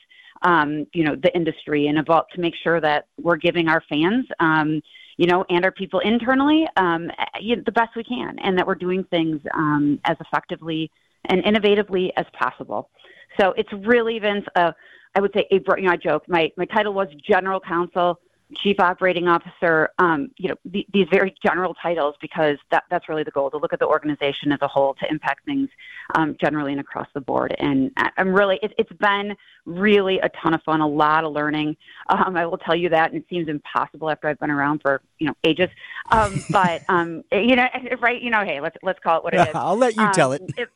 um, 0.43 0.87
you 0.95 1.05
know, 1.05 1.15
the 1.15 1.35
industry 1.35 1.89
and 1.89 1.99
evolve 1.99 2.25
to 2.35 2.41
make 2.41 2.55
sure 2.63 2.81
that 2.81 3.07
we're 3.21 3.37
giving 3.37 3.69
our 3.69 3.83
fans, 3.89 4.25
um, 4.41 4.81
you 5.23 5.29
know, 5.29 5.45
and 5.51 5.65
our 5.65 5.71
people 5.71 6.01
internally 6.01 6.67
um, 6.77 7.03
you 7.41 7.55
know, 7.55 7.63
the 7.65 7.71
best 7.81 7.91
we 7.95 8.03
can, 8.03 8.37
and 8.41 8.59
that 8.59 8.67
we're 8.67 8.75
doing 8.75 9.05
things 9.05 9.39
um, 9.55 10.01
as 10.05 10.17
effectively 10.25 10.91
and 11.27 11.45
innovatively 11.45 12.11
as 12.17 12.27
possible. 12.43 12.91
So 13.39 13.45
it's 13.57 13.73
really, 13.87 14.19
Vince, 14.19 14.45
uh, 14.57 14.73
I 15.15 15.21
would 15.21 15.33
say, 15.33 15.47
a, 15.53 15.61
you 15.77 15.85
know, 15.85 15.93
I 15.93 15.97
joke, 15.97 16.25
my, 16.27 16.51
my 16.57 16.65
title 16.65 16.93
was 16.93 17.07
General 17.33 17.61
Counsel 17.61 18.19
chief 18.63 18.81
operating 18.81 19.29
officer, 19.29 19.91
um, 19.99 20.31
you 20.37 20.49
know, 20.49 20.55
the, 20.65 20.87
these 20.93 21.07
very 21.11 21.35
general 21.45 21.75
titles 21.75 22.15
because 22.21 22.57
that, 22.71 22.85
that's 22.91 23.09
really 23.09 23.23
the 23.23 23.31
goal 23.31 23.51
to 23.51 23.57
look 23.57 23.73
at 23.73 23.79
the 23.79 23.87
organization 23.87 24.53
as 24.53 24.59
a 24.63 24.69
whole 24.69 24.95
to 24.95 25.07
impact 25.11 25.45
things 25.45 25.69
um, 26.15 26.37
generally 26.41 26.73
and 26.73 26.81
across 26.81 27.09
the 27.15 27.21
board. 27.21 27.55
And 27.59 27.91
I'm 28.17 28.33
really, 28.33 28.59
it, 28.63 28.73
has 28.79 28.99
been 28.99 29.37
really 29.65 30.19
a 30.21 30.29
ton 30.43 30.55
of 30.55 30.63
fun, 30.63 30.81
a 30.81 30.87
lot 30.87 31.25
of 31.25 31.33
learning. 31.33 31.77
Um, 32.09 32.37
I 32.37 32.47
will 32.47 32.59
tell 32.59 32.77
you 32.77 32.89
that, 32.91 33.13
and 33.13 33.21
it 33.21 33.27
seems 33.29 33.49
impossible 33.49 34.11
after 34.11 34.29
I've 34.29 34.39
been 34.39 34.51
around 34.51 34.81
for 34.83 35.01
you 35.19 35.27
know 35.27 35.35
ages. 35.45 35.69
Um, 36.11 36.43
but 36.51 36.83
um, 36.89 37.23
you 37.33 37.57
know, 37.57 37.67
right? 38.01 38.21
You 38.21 38.31
know, 38.31 38.45
hey, 38.45 38.61
let's 38.61 38.77
let's 38.83 38.99
call 39.01 39.19
it 39.19 39.25
what 39.25 39.35
it 39.35 39.49
is. 39.49 39.55
I'll 39.55 39.77
let 39.77 39.97
you 39.97 40.11
tell 40.13 40.33
it. 40.33 40.43
Um, 40.43 40.49
it. 40.57 40.69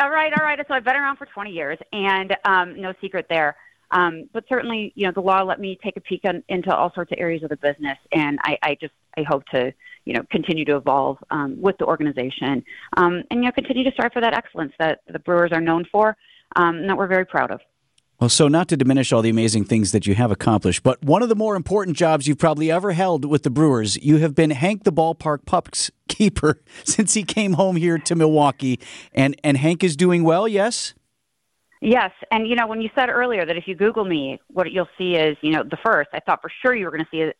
All 0.00 0.10
right, 0.10 0.32
all 0.38 0.44
right. 0.44 0.58
So 0.66 0.74
I've 0.74 0.84
been 0.84 0.96
around 0.96 1.16
for 1.16 1.26
20 1.26 1.50
years, 1.50 1.78
and 1.92 2.34
no 2.46 2.94
secret 3.00 3.26
there. 3.28 3.56
Um, 3.92 4.28
but 4.32 4.44
certainly, 4.48 4.92
you 4.94 5.06
know, 5.06 5.12
the 5.12 5.20
law 5.20 5.42
let 5.42 5.60
me 5.60 5.78
take 5.82 5.96
a 5.96 6.00
peek 6.00 6.22
on, 6.24 6.42
into 6.48 6.74
all 6.74 6.92
sorts 6.94 7.12
of 7.12 7.18
areas 7.18 7.42
of 7.42 7.48
the 7.48 7.56
business, 7.56 7.98
and 8.12 8.38
I, 8.42 8.56
I 8.62 8.76
just 8.80 8.94
I 9.16 9.22
hope 9.22 9.44
to 9.52 9.72
you 10.04 10.14
know 10.14 10.22
continue 10.30 10.64
to 10.66 10.76
evolve 10.76 11.18
um, 11.30 11.60
with 11.60 11.76
the 11.78 11.86
organization, 11.86 12.64
um, 12.96 13.22
and 13.30 13.40
you 13.40 13.46
know 13.46 13.52
continue 13.52 13.84
to 13.84 13.90
strive 13.92 14.12
for 14.12 14.20
that 14.20 14.34
excellence 14.34 14.72
that 14.78 15.00
the 15.06 15.18
Brewers 15.18 15.52
are 15.52 15.60
known 15.60 15.84
for. 15.90 16.16
um, 16.56 16.86
that 16.86 16.96
we're 16.96 17.06
very 17.06 17.26
proud 17.26 17.50
of. 17.50 17.60
Well, 18.18 18.28
so 18.28 18.48
not 18.48 18.68
to 18.68 18.76
diminish 18.76 19.12
all 19.12 19.22
the 19.22 19.30
amazing 19.30 19.64
things 19.64 19.92
that 19.92 20.06
you 20.06 20.14
have 20.14 20.30
accomplished, 20.30 20.82
but 20.82 21.02
one 21.02 21.22
of 21.22 21.30
the 21.30 21.34
more 21.34 21.56
important 21.56 21.96
jobs 21.96 22.26
you've 22.28 22.38
probably 22.38 22.70
ever 22.70 22.92
held 22.92 23.24
with 23.24 23.44
the 23.44 23.50
Brewers, 23.50 23.96
you 24.02 24.18
have 24.18 24.34
been 24.34 24.50
Hank 24.50 24.84
the 24.84 24.92
ballpark 24.92 25.46
pups 25.46 25.90
keeper 26.06 26.60
since 26.84 27.14
he 27.14 27.22
came 27.22 27.54
home 27.54 27.76
here 27.76 27.96
to 27.96 28.14
Milwaukee, 28.14 28.78
and 29.14 29.40
and 29.42 29.56
Hank 29.56 29.82
is 29.82 29.96
doing 29.96 30.22
well. 30.22 30.46
Yes. 30.46 30.94
Yes, 31.82 32.10
and 32.30 32.46
you 32.46 32.56
know 32.56 32.66
when 32.66 32.82
you 32.82 32.90
said 32.94 33.08
earlier 33.08 33.46
that 33.46 33.56
if 33.56 33.66
you 33.66 33.74
Google 33.74 34.04
me, 34.04 34.38
what 34.48 34.70
you'll 34.70 34.88
see 34.98 35.14
is 35.14 35.36
you 35.40 35.52
know 35.52 35.62
the 35.62 35.78
first. 35.82 36.10
I 36.12 36.20
thought 36.20 36.42
for 36.42 36.50
sure 36.60 36.74
you 36.74 36.84
were 36.84 36.90
going 36.90 37.04
to 37.04 37.10
see 37.10 37.32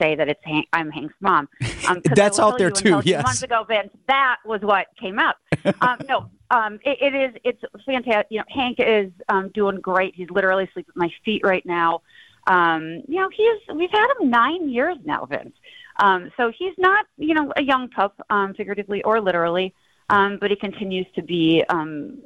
say 0.00 0.14
that 0.14 0.28
it's 0.28 0.40
Hank, 0.44 0.68
I'm 0.72 0.90
Hank's 0.90 1.14
mom. 1.20 1.48
Um, 1.88 2.00
That's 2.14 2.38
out 2.38 2.56
there 2.56 2.70
too. 2.70 3.00
Yes. 3.04 3.24
Months 3.24 3.42
ago, 3.42 3.64
Vince, 3.66 3.90
that 4.06 4.36
was 4.44 4.60
what 4.60 4.86
came 5.00 5.18
up. 5.18 5.38
um, 5.80 5.98
no, 6.08 6.30
um, 6.50 6.78
it, 6.84 6.98
it 7.00 7.14
is. 7.14 7.40
It's 7.42 7.62
fantastic. 7.84 8.28
You 8.30 8.38
know, 8.38 8.44
Hank 8.48 8.78
is 8.78 9.10
um, 9.28 9.48
doing 9.54 9.80
great. 9.80 10.14
He's 10.14 10.30
literally 10.30 10.64
asleep 10.64 10.86
at 10.88 10.94
my 10.94 11.08
feet 11.24 11.40
right 11.42 11.66
now. 11.66 12.02
Um, 12.46 13.02
you 13.08 13.16
know, 13.16 13.28
he's. 13.34 13.74
We've 13.74 13.90
had 13.90 14.06
him 14.20 14.30
nine 14.30 14.68
years 14.68 14.98
now, 15.04 15.24
Vince. 15.24 15.54
Um, 16.00 16.30
so 16.36 16.50
he's 16.56 16.74
not, 16.78 17.06
you 17.18 17.34
know, 17.34 17.52
a 17.56 17.62
young 17.62 17.88
pup, 17.88 18.20
um, 18.30 18.54
figuratively 18.54 19.02
or 19.02 19.20
literally, 19.20 19.74
um, 20.08 20.38
but 20.40 20.50
he 20.50 20.56
continues 20.56 21.06
to 21.14 21.22
be, 21.22 21.62
um, 21.68 22.18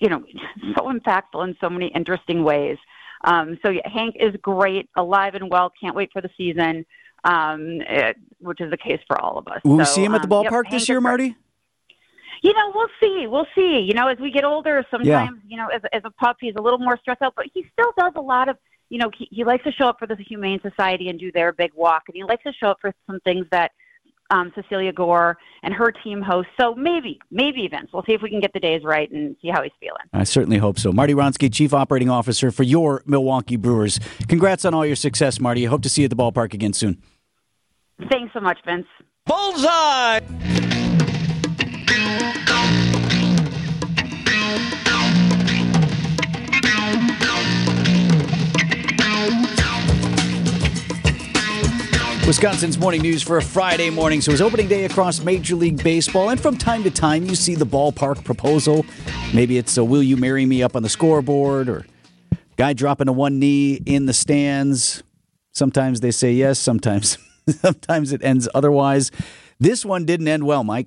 you 0.00 0.08
know, 0.08 0.22
so 0.76 0.92
impactful 0.92 1.46
in 1.46 1.56
so 1.60 1.68
many 1.68 1.88
interesting 1.88 2.44
ways. 2.44 2.78
Um, 3.24 3.58
so 3.64 3.70
yeah, 3.70 3.88
Hank 3.88 4.16
is 4.18 4.34
great, 4.42 4.88
alive 4.96 5.34
and 5.34 5.50
well. 5.50 5.72
Can't 5.80 5.94
wait 5.94 6.10
for 6.12 6.20
the 6.20 6.30
season, 6.36 6.84
um, 7.24 7.80
it, 7.88 8.16
which 8.40 8.60
is 8.60 8.70
the 8.70 8.76
case 8.76 9.00
for 9.06 9.20
all 9.20 9.38
of 9.38 9.46
us. 9.48 9.60
Will 9.64 9.76
we 9.76 9.84
see 9.84 10.04
him 10.04 10.14
at 10.14 10.22
the 10.22 10.34
um, 10.34 10.44
ballpark 10.44 10.64
yep, 10.64 10.72
this 10.72 10.82
Hank 10.82 10.88
year. 10.88 11.00
Marti? 11.00 11.36
You 12.42 12.52
know, 12.52 12.72
we'll 12.74 12.88
see. 13.00 13.26
We'll 13.28 13.46
see. 13.54 13.78
You 13.86 13.94
know, 13.94 14.08
as 14.08 14.18
we 14.18 14.32
get 14.32 14.44
older, 14.44 14.84
sometimes, 14.90 15.38
you 15.46 15.56
know, 15.56 15.68
as, 15.68 15.80
as 15.92 16.02
a 16.04 16.10
pup, 16.10 16.38
he's 16.40 16.54
a 16.58 16.60
little 16.60 16.80
more 16.80 16.98
stressed 17.00 17.22
out, 17.22 17.34
but 17.36 17.46
he 17.54 17.64
still 17.72 17.92
does 17.96 18.12
a 18.16 18.20
lot 18.20 18.48
of, 18.48 18.56
you 18.88 18.98
know, 18.98 19.10
he, 19.16 19.28
he 19.30 19.44
likes 19.44 19.62
to 19.62 19.70
show 19.70 19.86
up 19.86 20.00
for 20.00 20.06
the 20.06 20.16
Humane 20.16 20.60
Society 20.60 21.08
and 21.08 21.20
do 21.20 21.30
their 21.30 21.52
big 21.52 21.70
walk, 21.74 22.02
and 22.08 22.16
he 22.16 22.24
likes 22.24 22.42
to 22.42 22.52
show 22.52 22.70
up 22.70 22.78
for 22.80 22.92
some 23.06 23.20
things 23.20 23.46
that 23.52 23.70
um, 24.32 24.52
Cecelia 24.54 24.92
Gore 24.92 25.38
and 25.62 25.72
her 25.72 25.92
team 25.92 26.20
hosts. 26.20 26.50
So 26.60 26.74
maybe, 26.74 27.18
maybe 27.30 27.68
Vince. 27.68 27.90
We'll 27.92 28.02
see 28.04 28.14
if 28.14 28.22
we 28.22 28.30
can 28.30 28.40
get 28.40 28.52
the 28.52 28.60
days 28.60 28.82
right 28.82 29.10
and 29.10 29.36
see 29.40 29.48
how 29.48 29.62
he's 29.62 29.72
feeling. 29.78 30.02
I 30.12 30.24
certainly 30.24 30.58
hope 30.58 30.78
so. 30.78 30.90
Marti 30.90 31.14
Wronski, 31.14 31.52
Chief 31.52 31.72
Operating 31.72 32.10
Officer 32.10 32.50
for 32.50 32.62
your 32.62 33.02
Milwaukee 33.06 33.56
Brewers. 33.56 34.00
Congrats 34.28 34.64
on 34.64 34.74
all 34.74 34.86
your 34.86 34.96
success, 34.96 35.38
Marti. 35.38 35.66
I 35.66 35.70
hope 35.70 35.82
to 35.82 35.88
see 35.88 36.02
you 36.02 36.06
at 36.06 36.10
the 36.10 36.16
ballpark 36.16 36.54
again 36.54 36.72
soon. 36.72 37.02
Thanks 38.10 38.32
so 38.32 38.40
much, 38.40 38.58
Vince. 38.66 38.86
Bullseye! 39.26 40.20
Wisconsin's 52.26 52.78
morning 52.78 53.02
news 53.02 53.20
for 53.22 53.36
a 53.36 53.42
Friday 53.42 53.90
morning. 53.90 54.20
So 54.20 54.30
it's 54.30 54.40
opening 54.40 54.68
day 54.68 54.84
across 54.84 55.22
Major 55.24 55.56
League 55.56 55.82
Baseball, 55.82 56.30
and 56.30 56.40
from 56.40 56.56
time 56.56 56.84
to 56.84 56.90
time 56.90 57.24
you 57.24 57.34
see 57.34 57.56
the 57.56 57.66
ballpark 57.66 58.24
proposal. 58.24 58.86
Maybe 59.34 59.58
it's 59.58 59.76
a 59.76 59.84
"Will 59.84 60.02
you 60.02 60.16
marry 60.16 60.46
me?" 60.46 60.62
up 60.62 60.76
on 60.76 60.82
the 60.82 60.88
scoreboard, 60.88 61.68
or 61.68 61.84
guy 62.56 62.74
dropping 62.74 63.08
a 63.08 63.12
one 63.12 63.38
knee 63.40 63.74
in 63.86 64.06
the 64.06 64.12
stands. 64.12 65.02
Sometimes 65.52 66.00
they 66.00 66.12
say 66.12 66.32
yes, 66.32 66.58
sometimes 66.60 67.18
sometimes 67.48 68.12
it 68.12 68.22
ends 68.22 68.48
otherwise. 68.54 69.10
This 69.58 69.84
one 69.84 70.04
didn't 70.04 70.28
end 70.28 70.44
well, 70.44 70.62
Mike. 70.62 70.86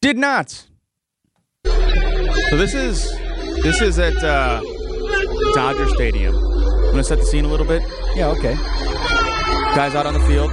Did 0.00 0.16
not. 0.16 0.50
So 1.64 2.56
this 2.56 2.74
is 2.74 3.10
this 3.62 3.82
is 3.82 3.98
at 3.98 4.16
uh, 4.22 4.62
Dodger 5.54 5.88
Stadium. 5.88 6.34
I'm 6.36 6.90
gonna 6.92 7.04
set 7.04 7.18
the 7.18 7.24
scene 7.24 7.44
a 7.44 7.48
little 7.48 7.66
bit. 7.66 7.82
Yeah, 8.14 8.28
okay. 8.28 8.56
Guys 9.74 9.96
out 9.96 10.06
on 10.06 10.14
the 10.14 10.20
field, 10.20 10.52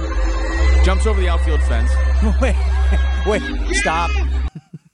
jumps 0.84 1.06
over 1.06 1.20
the 1.20 1.28
outfield 1.28 1.62
fence. 1.62 1.90
wait, 2.40 2.56
wait, 3.24 3.76
stop, 3.76 4.10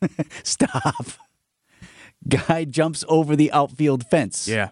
stop. 0.43 1.07
Guy 2.29 2.65
jumps 2.65 3.05
over 3.09 3.35
the 3.35 3.51
outfield 3.53 4.05
fence. 4.11 4.47
Yeah, 4.47 4.69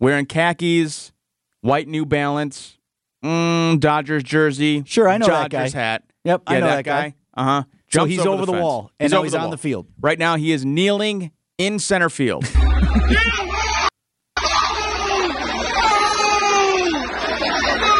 wearing 0.00 0.24
khakis, 0.24 1.12
white 1.60 1.88
New 1.88 2.06
Balance, 2.06 2.78
mm, 3.22 3.78
Dodgers 3.78 4.22
jersey. 4.22 4.82
Sure, 4.86 5.10
I 5.10 5.18
know 5.18 5.26
that 5.26 5.50
guy. 5.50 5.58
Dodgers 5.58 5.74
guy. 5.74 5.78
hat. 5.80 6.02
Yep, 6.24 6.42
yeah, 6.48 6.54
I 6.54 6.60
know 6.60 6.66
that 6.66 6.84
guy. 6.86 7.14
Uh 7.34 7.44
huh. 7.44 7.62
So 7.90 8.04
he's 8.06 8.24
over 8.24 8.46
the 8.46 8.52
fence. 8.52 8.62
wall, 8.62 8.90
and 8.98 9.12
now 9.12 9.22
he's 9.24 9.32
the 9.32 9.38
on 9.38 9.44
wall. 9.44 9.50
the 9.50 9.58
field. 9.58 9.86
Right 10.00 10.18
now, 10.18 10.36
he 10.36 10.52
is 10.52 10.64
kneeling 10.64 11.32
in 11.58 11.78
center 11.78 12.08
field. 12.08 12.44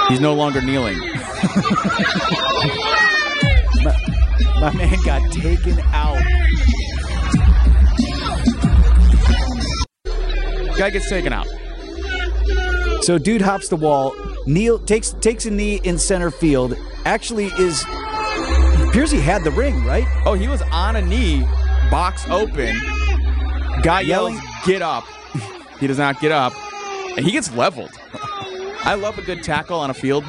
he's 0.08 0.20
no 0.20 0.34
longer 0.34 0.60
kneeling. 0.62 0.98
My 4.60 4.72
man 4.74 4.96
got 5.04 5.30
taken 5.32 5.78
out. 5.92 6.20
Guy 10.78 10.90
gets 10.90 11.08
taken 11.08 11.32
out. 11.32 11.46
So 13.02 13.18
dude 13.18 13.40
hops 13.42 13.68
the 13.68 13.76
wall, 13.76 14.14
kneel 14.46 14.78
takes 14.78 15.10
takes 15.20 15.46
a 15.46 15.50
knee 15.50 15.80
in 15.84 15.98
center 15.98 16.30
field. 16.30 16.74
Actually, 17.04 17.46
is 17.58 17.84
appears 18.88 19.10
he 19.10 19.20
had 19.20 19.44
the 19.44 19.50
ring 19.52 19.84
right. 19.84 20.06
Oh, 20.24 20.34
he 20.34 20.48
was 20.48 20.62
on 20.72 20.96
a 20.96 21.02
knee, 21.02 21.42
box 21.90 22.26
open. 22.28 22.76
Guy 23.82 24.00
Yelling- 24.02 24.34
yells, 24.34 24.44
"Get 24.64 24.82
up!" 24.82 25.04
he 25.80 25.86
does 25.86 25.98
not 25.98 26.18
get 26.20 26.32
up, 26.32 26.52
and 27.16 27.24
he 27.24 27.32
gets 27.32 27.52
leveled. 27.54 27.90
I 28.86 28.94
love 28.94 29.18
a 29.18 29.22
good 29.22 29.42
tackle 29.42 29.78
on 29.78 29.90
a 29.90 29.94
field. 29.94 30.24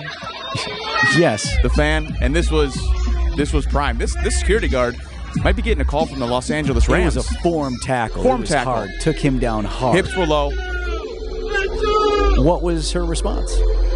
Yes, 1.16 1.56
The 1.64 1.70
fan, 1.70 2.16
and 2.22 2.36
this 2.36 2.50
was 2.52 2.74
this 3.36 3.54
was 3.54 3.66
prime. 3.68 3.98
This 3.98 4.16
this 4.24 4.38
security 4.40 4.68
guard 4.68 4.98
might 5.44 5.56
be 5.56 5.62
getting 5.62 5.82
a 5.82 5.86
call 5.86 6.06
from 6.08 6.20
the 6.20 6.26
Los 6.26 6.50
Angeles 6.50 6.86
it 6.90 6.92
Rams. 6.92 7.16
was 7.16 7.30
a 7.32 7.34
form 7.42 7.76
tackle. 7.84 8.24
Form 8.24 8.42
it 8.44 8.48
tackle. 8.48 8.74
hard. 8.74 8.90
Took 9.02 9.18
him 9.18 9.38
down 9.40 9.64
hard. 9.66 9.96
Hips 9.96 10.16
were 10.16 10.26
low. 10.26 10.50
What 12.44 12.62
was 12.64 12.92
her 12.94 13.06
response? 13.06 13.52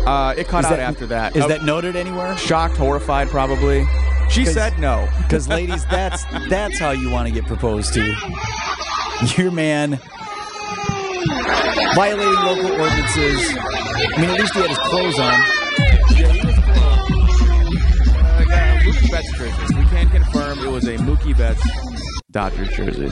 Uh, 0.06 0.34
it 0.38 0.48
caught 0.48 0.60
Is 0.66 0.72
out 0.72 0.78
that- 0.78 0.80
after 0.80 1.08
that. 1.08 1.36
Is 1.36 1.44
Uh, 1.44 1.48
that 1.48 1.64
noted 1.64 1.96
anywhere? 1.96 2.38
shocked, 2.38 2.78
horrified, 2.78 3.30
probably? 3.30 3.86
She 4.30 4.46
said 4.46 4.78
no. 4.80 5.08
Because 5.24 5.48
ladies, 5.48 5.86
that's 5.88 6.24
that's 6.50 6.80
how 6.80 6.92
you 6.92 7.10
want 7.10 7.28
to 7.28 7.34
get 7.34 7.46
proposed 7.48 7.94
to. 7.96 8.04
Your 9.38 9.52
man 9.52 10.00
violating 11.96 12.34
local 12.36 12.72
ordinances. 12.80 13.56
I 14.04 14.22
mean, 14.22 14.30
at 14.32 14.40
least 14.40 14.54
he 14.54 14.62
had 14.62 14.70
his 14.70 14.78
clothes 14.80 15.20
on. 15.20 15.34
Uh, 15.34 15.38
yeah, 18.48 18.80
Mookie 18.82 19.12
Betts 19.12 19.32
jersey. 19.38 19.76
We 19.78 19.86
can 19.86 20.10
confirm 20.10 20.60
it 20.60 20.72
was 20.72 20.88
a 20.88 20.98
Mookie 20.98 21.38
Betts 21.38 21.62
Dodgers 22.32 22.70
jersey. 22.70 23.10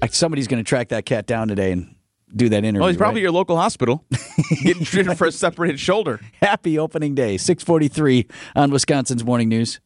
Like, 0.00 0.14
Somebody's 0.14 0.46
going 0.46 0.62
to 0.62 0.68
track 0.68 0.88
that 0.88 1.04
cat 1.04 1.26
down 1.26 1.48
today 1.48 1.72
and 1.72 1.94
do 2.34 2.48
that 2.50 2.58
interview. 2.58 2.80
Well, 2.80 2.88
he's 2.88 2.96
probably 2.96 3.20
right? 3.20 3.24
your 3.24 3.32
local 3.32 3.56
hospital, 3.56 4.04
getting 4.62 4.84
treated 4.84 5.18
for 5.18 5.26
a 5.26 5.32
separated 5.32 5.80
shoulder. 5.80 6.20
Happy 6.40 6.78
opening 6.78 7.14
day, 7.14 7.36
643 7.38 8.26
on 8.54 8.70
Wisconsin's 8.70 9.24
Morning 9.24 9.48
News. 9.48 9.80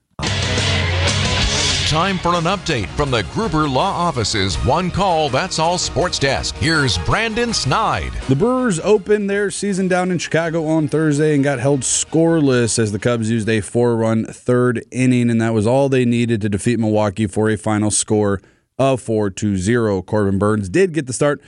Time 1.92 2.16
for 2.16 2.34
an 2.36 2.44
update 2.44 2.86
from 2.96 3.10
the 3.10 3.22
Gruber 3.34 3.68
Law 3.68 3.92
Office's 3.92 4.56
One 4.64 4.90
Call 4.90 5.28
That's 5.28 5.58
All 5.58 5.76
Sports 5.76 6.18
Desk. 6.18 6.54
Here's 6.54 6.96
Brandon 6.96 7.52
Snide. 7.52 8.14
The 8.30 8.34
Brewers 8.34 8.80
opened 8.80 9.28
their 9.28 9.50
season 9.50 9.88
down 9.88 10.10
in 10.10 10.16
Chicago 10.16 10.64
on 10.64 10.88
Thursday 10.88 11.34
and 11.34 11.44
got 11.44 11.58
held 11.60 11.80
scoreless 11.80 12.78
as 12.78 12.92
the 12.92 12.98
Cubs 12.98 13.30
used 13.30 13.46
a 13.46 13.60
four 13.60 13.94
run 13.94 14.24
third 14.24 14.82
inning, 14.90 15.28
and 15.28 15.38
that 15.42 15.52
was 15.52 15.66
all 15.66 15.90
they 15.90 16.06
needed 16.06 16.40
to 16.40 16.48
defeat 16.48 16.78
Milwaukee 16.80 17.26
for 17.26 17.50
a 17.50 17.58
final 17.58 17.90
score 17.90 18.40
of 18.78 19.02
4 19.02 19.28
to 19.28 19.58
0. 19.58 20.00
Corbin 20.00 20.38
Burnes 20.38 20.70
did 20.70 20.94
get 20.94 21.06
the 21.06 21.12
start, 21.12 21.42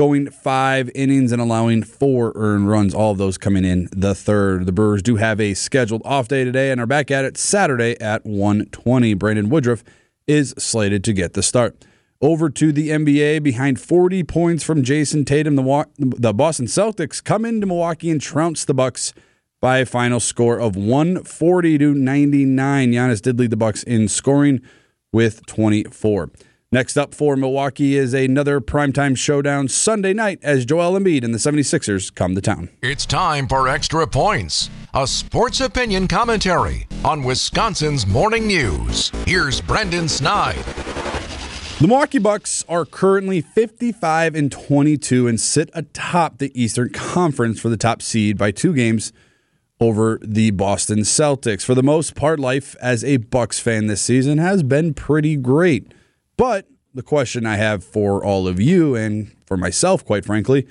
going 0.00 0.30
five 0.30 0.90
innings 0.94 1.30
and 1.30 1.42
allowing 1.42 1.82
four 1.82 2.32
earned 2.34 2.66
runs, 2.66 2.94
all 2.94 3.12
of 3.12 3.18
those 3.18 3.36
coming 3.36 3.66
in 3.66 3.86
the 3.92 4.14
third. 4.14 4.64
The 4.64 4.72
Brewers 4.72 5.02
do 5.02 5.16
have 5.16 5.38
a 5.38 5.52
scheduled 5.52 6.00
off 6.06 6.26
day 6.26 6.42
today 6.42 6.70
and 6.70 6.80
are 6.80 6.86
back 6.86 7.10
at 7.10 7.26
it 7.26 7.36
Saturday 7.36 8.00
at 8.00 8.24
120. 8.24 9.12
Brandon 9.12 9.50
Woodruff 9.50 9.84
is 10.26 10.54
slated 10.56 11.04
to 11.04 11.12
get 11.12 11.34
the 11.34 11.42
start. 11.42 11.84
Over 12.22 12.48
to 12.48 12.72
the 12.72 12.88
NBA, 12.88 13.42
behind 13.42 13.78
40 13.78 14.24
points 14.24 14.64
from 14.64 14.82
Jayson 14.82 15.26
Tatum, 15.26 15.56
the, 15.56 15.86
the 15.98 16.32
Boston 16.32 16.64
Celtics 16.64 17.22
come 17.22 17.44
into 17.44 17.66
Milwaukee 17.66 18.10
and 18.10 18.22
trounce 18.22 18.64
the 18.64 18.72
Bucks 18.72 19.12
by 19.60 19.80
a 19.80 19.84
final 19.84 20.18
score 20.18 20.58
of 20.58 20.76
140 20.76 21.76
to 21.76 21.92
99. 21.94 22.92
Giannis 22.92 23.20
did 23.20 23.38
lead 23.38 23.50
the 23.50 23.58
Bucks 23.58 23.82
in 23.82 24.08
scoring 24.08 24.62
with 25.12 25.44
24. 25.44 26.30
Next 26.72 26.96
up 26.96 27.16
for 27.16 27.34
Milwaukee 27.34 27.96
is 27.96 28.14
another 28.14 28.60
primetime 28.60 29.18
showdown 29.18 29.66
Sunday 29.66 30.12
night 30.12 30.38
as 30.40 30.64
Joel 30.64 30.96
Embiid 30.96 31.24
and 31.24 31.34
the 31.34 31.38
76ers 31.38 32.14
come 32.14 32.36
to 32.36 32.40
town. 32.40 32.68
It's 32.80 33.04
time 33.04 33.48
for 33.48 33.66
Extra 33.66 34.06
Points, 34.06 34.70
a 34.94 35.04
sports 35.04 35.60
opinion 35.60 36.06
commentary 36.06 36.86
on 37.04 37.24
Wisconsin's 37.24 38.06
morning 38.06 38.46
news. 38.46 39.10
Here's 39.26 39.60
Brendan 39.60 40.06
Snide. 40.06 40.64
The 41.80 41.88
Milwaukee 41.88 42.20
Bucks 42.20 42.64
are 42.68 42.84
currently 42.84 43.40
55 43.40 44.36
and 44.36 44.52
22 44.52 45.26
and 45.26 45.40
sit 45.40 45.70
atop 45.74 46.38
the 46.38 46.52
Eastern 46.54 46.90
Conference 46.90 47.58
for 47.58 47.68
the 47.68 47.76
top 47.76 48.00
seed 48.00 48.38
by 48.38 48.52
two 48.52 48.72
games 48.74 49.12
over 49.80 50.20
the 50.22 50.52
Boston 50.52 51.00
Celtics. 51.00 51.64
For 51.64 51.74
the 51.74 51.82
most 51.82 52.14
part, 52.14 52.38
life 52.38 52.76
as 52.80 53.02
a 53.02 53.16
Bucks 53.16 53.58
fan 53.58 53.88
this 53.88 54.02
season 54.02 54.38
has 54.38 54.62
been 54.62 54.94
pretty 54.94 55.34
great. 55.34 55.92
But 56.40 56.68
the 56.94 57.02
question 57.02 57.44
I 57.44 57.56
have 57.56 57.84
for 57.84 58.24
all 58.24 58.48
of 58.48 58.58
you 58.58 58.96
and 58.96 59.30
for 59.44 59.58
myself, 59.58 60.02
quite 60.02 60.24
frankly, 60.24 60.66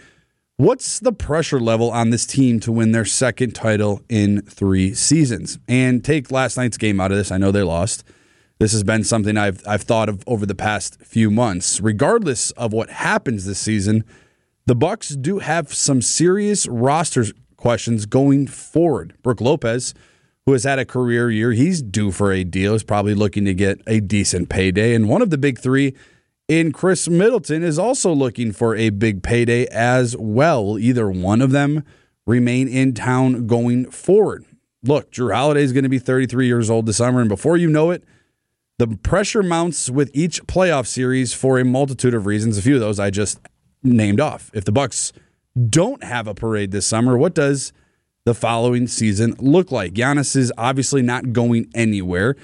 what's 0.57 0.99
the 0.99 1.11
pressure 1.11 1.59
level 1.59 1.91
on 1.91 2.09
this 2.09 2.25
team 2.25 2.59
to 2.61 2.71
win 2.71 2.91
their 2.91 3.05
second 3.05 3.53
title 3.53 4.01
in 4.09 4.41
three 4.41 4.95
seasons? 4.95 5.59
And 5.67 6.03
take 6.03 6.31
last 6.31 6.57
night's 6.57 6.77
game 6.77 6.99
out 6.99 7.11
of 7.11 7.19
this. 7.19 7.31
I 7.31 7.37
know 7.37 7.51
they 7.51 7.61
lost. 7.61 8.03
This 8.57 8.71
has 8.71 8.83
been 8.83 9.03
something 9.03 9.37
I've 9.37 9.61
I've 9.67 9.83
thought 9.83 10.09
of 10.09 10.23
over 10.25 10.47
the 10.47 10.55
past 10.55 11.03
few 11.03 11.29
months. 11.29 11.79
Regardless 11.79 12.49
of 12.53 12.73
what 12.73 12.89
happens 12.89 13.45
this 13.45 13.59
season, 13.59 14.03
the 14.65 14.73
Bucks 14.73 15.09
do 15.09 15.37
have 15.37 15.71
some 15.71 16.01
serious 16.01 16.67
roster 16.67 17.25
questions 17.57 18.07
going 18.07 18.47
forward. 18.47 19.13
Brook 19.21 19.39
Lopez, 19.39 19.93
who 20.49 20.53
has 20.53 20.63
had 20.63 20.79
a 20.79 20.85
career 20.85 21.29
year, 21.29 21.51
he's 21.51 21.79
due 21.79 22.11
for 22.11 22.31
a 22.31 22.43
deal. 22.43 22.73
Is 22.73 22.81
probably 22.81 23.13
looking 23.13 23.45
to 23.45 23.53
get 23.53 23.81
a 23.85 23.99
decent 23.99 24.49
payday. 24.49 24.95
And 24.95 25.07
one 25.07 25.21
of 25.21 25.29
the 25.29 25.37
big 25.37 25.59
three 25.59 25.93
in 26.47 26.71
Khris 26.71 27.07
Middleton 27.07 27.61
is 27.61 27.77
also 27.77 28.11
looking 28.11 28.51
for 28.51 28.75
a 28.75 28.89
big 28.89 29.21
payday 29.21 29.67
as 29.67 30.17
well. 30.17 30.79
Either 30.79 31.07
one 31.11 31.43
of 31.43 31.51
them 31.51 31.83
remain 32.25 32.67
in 32.67 32.95
town 32.95 33.45
going 33.45 33.91
forward? 33.91 34.43
Look, 34.81 35.11
Jrue 35.11 35.35
Holiday 35.35 35.61
is 35.61 35.71
going 35.71 35.83
to 35.83 35.89
be 35.89 35.99
33 35.99 36.47
years 36.47 36.67
old 36.67 36.87
this 36.87 36.97
summer, 36.97 37.19
and 37.19 37.29
before 37.29 37.55
you 37.55 37.69
know 37.69 37.91
it 37.91 38.03
the 38.79 38.87
pressure 38.87 39.43
mounts 39.43 39.89
with 39.89 40.09
each 40.13 40.41
playoff 40.47 40.87
series 40.87 41.31
for 41.31 41.59
a 41.59 41.65
multitude 41.65 42.15
of 42.15 42.25
reasons. 42.25 42.57
A 42.57 42.61
few 42.63 42.73
of 42.73 42.79
those 42.79 42.99
I 42.99 43.11
just 43.11 43.37
named 43.83 44.19
off. 44.19 44.49
If 44.53 44.65
the 44.65 44.71
Bucks 44.71 45.13
don't 45.69 46.03
have 46.03 46.27
a 46.27 46.33
parade 46.33 46.71
this 46.71 46.87
summer, 46.87 47.17
what 47.17 47.35
does 47.35 47.71
the 48.25 48.33
following 48.33 48.87
season 48.87 49.35
look 49.39 49.71
like? 49.71 49.93
Giannis 49.93 50.35
is 50.35 50.51
obviously 50.57 51.01
not 51.01 51.33
going 51.33 51.69
anywhere, 51.73 52.35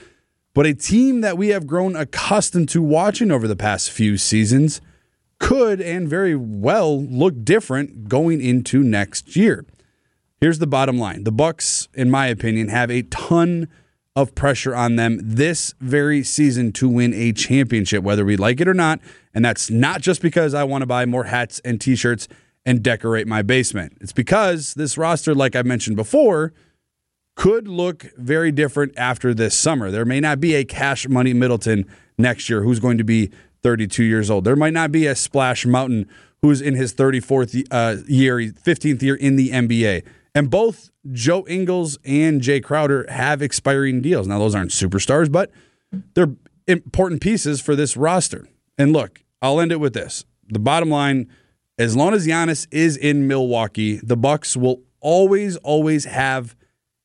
but 0.53 0.65
a 0.65 0.73
team 0.73 1.21
that 1.21 1.37
we 1.37 1.49
have 1.49 1.67
grown 1.67 1.95
accustomed 1.95 2.69
to 2.69 2.81
watching 2.81 3.31
over 3.31 3.47
the 3.47 3.55
past 3.55 3.91
few 3.91 4.17
seasons 4.17 4.81
could 5.39 5.81
and 5.81 6.07
very 6.07 6.35
well 6.35 7.01
look 7.03 7.43
different 7.43 8.07
going 8.07 8.41
into 8.41 8.81
next 8.81 9.35
year. 9.35 9.65
Here's 10.39 10.59
the 10.59 10.67
bottom 10.67 10.97
line. 10.97 11.23
The 11.23 11.31
Bucks 11.31 11.87
in 11.93 12.09
my 12.09 12.27
opinion 12.27 12.69
have 12.69 12.89
a 12.89 13.03
ton 13.03 13.67
of 14.15 14.33
pressure 14.33 14.73
on 14.75 14.95
them 14.95 15.19
this 15.21 15.73
very 15.81 16.23
season 16.23 16.71
to 16.71 16.87
win 16.87 17.13
a 17.13 17.33
championship, 17.33 18.03
whether 18.03 18.23
we 18.23 18.37
like 18.37 18.61
it 18.61 18.67
or 18.67 18.73
not. 18.73 18.99
And 19.33 19.43
that's 19.43 19.69
not 19.69 20.01
just 20.01 20.21
because 20.21 20.53
I 20.53 20.63
want 20.63 20.83
to 20.83 20.85
buy 20.85 21.05
more 21.05 21.25
hats 21.25 21.59
and 21.65 21.81
t 21.81 21.95
shirts 21.95 22.27
and 22.65 22.81
decorate 22.81 23.27
my 23.27 23.41
basement. 23.41 23.97
It's 24.01 24.13
because 24.13 24.73
this 24.73 24.97
roster, 24.97 25.35
like 25.35 25.55
I 25.55 25.61
mentioned 25.61 25.95
before, 25.95 26.53
could 27.35 27.67
look 27.67 28.07
very 28.17 28.51
different 28.51 28.93
after 28.97 29.33
this 29.33 29.55
summer. 29.55 29.91
There 29.91 30.05
may 30.05 30.19
not 30.19 30.39
be 30.39 30.55
a 30.55 30.63
cash 30.63 31.07
money 31.07 31.33
Middleton 31.33 31.85
next 32.17 32.49
year 32.49 32.63
who's 32.63 32.79
going 32.79 32.97
to 32.97 33.03
be 33.03 33.29
32 33.61 34.03
years 34.03 34.29
old. 34.29 34.45
There 34.45 34.55
might 34.55 34.73
not 34.73 34.91
be 34.91 35.05
a 35.05 35.15
Splash 35.15 35.65
Mountain 35.65 36.07
who's 36.41 36.61
in 36.61 36.75
his 36.75 36.93
34th 36.93 37.65
uh, 37.71 38.03
year, 38.07 38.37
15th 38.37 39.01
year 39.01 39.15
in 39.15 39.35
the 39.35 39.49
NBA. 39.49 40.03
And 40.33 40.49
both 40.49 40.91
Joe 41.11 41.45
Ingles 41.47 41.97
and 42.05 42.41
Jae 42.41 42.63
Crowder 42.63 43.05
have 43.09 43.41
expiring 43.41 44.01
deals. 44.01 44.27
Now, 44.27 44.39
those 44.39 44.55
aren't 44.55 44.71
superstars, 44.71 45.31
but 45.31 45.51
they're 46.13 46.35
important 46.67 47.21
pieces 47.21 47.61
for 47.61 47.75
this 47.75 47.95
roster. 47.95 48.47
And 48.77 48.91
look, 48.93 49.23
I'll 49.41 49.59
end 49.59 49.71
it 49.71 49.79
with 49.79 49.93
this. 49.93 50.25
The 50.47 50.59
bottom 50.59 50.89
line, 50.89 51.29
as 51.77 51.95
long 51.95 52.13
as 52.13 52.25
Giannis 52.25 52.67
is 52.71 52.95
in 52.95 53.27
Milwaukee, 53.27 53.97
the 53.97 54.15
Bucks 54.15 54.55
will 54.55 54.81
always, 55.01 55.57
always 55.57 56.05
have 56.05 56.55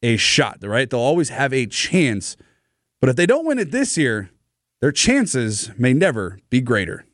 a 0.03 0.17
shot, 0.17 0.59
right? 0.63 0.89
They'll 0.89 1.01
always 1.01 1.31
have 1.31 1.53
a 1.53 1.67
chance. 1.67 2.37
But 3.01 3.11
if 3.11 3.17
they 3.17 3.27
don't 3.27 3.45
win 3.45 3.59
it 3.59 3.73
this 3.73 3.99
year, 3.99 4.31
their 4.81 4.93
chances 4.93 5.71
may 5.77 5.93
never 5.93 6.39
be 6.51 6.61
greater. 6.61 7.05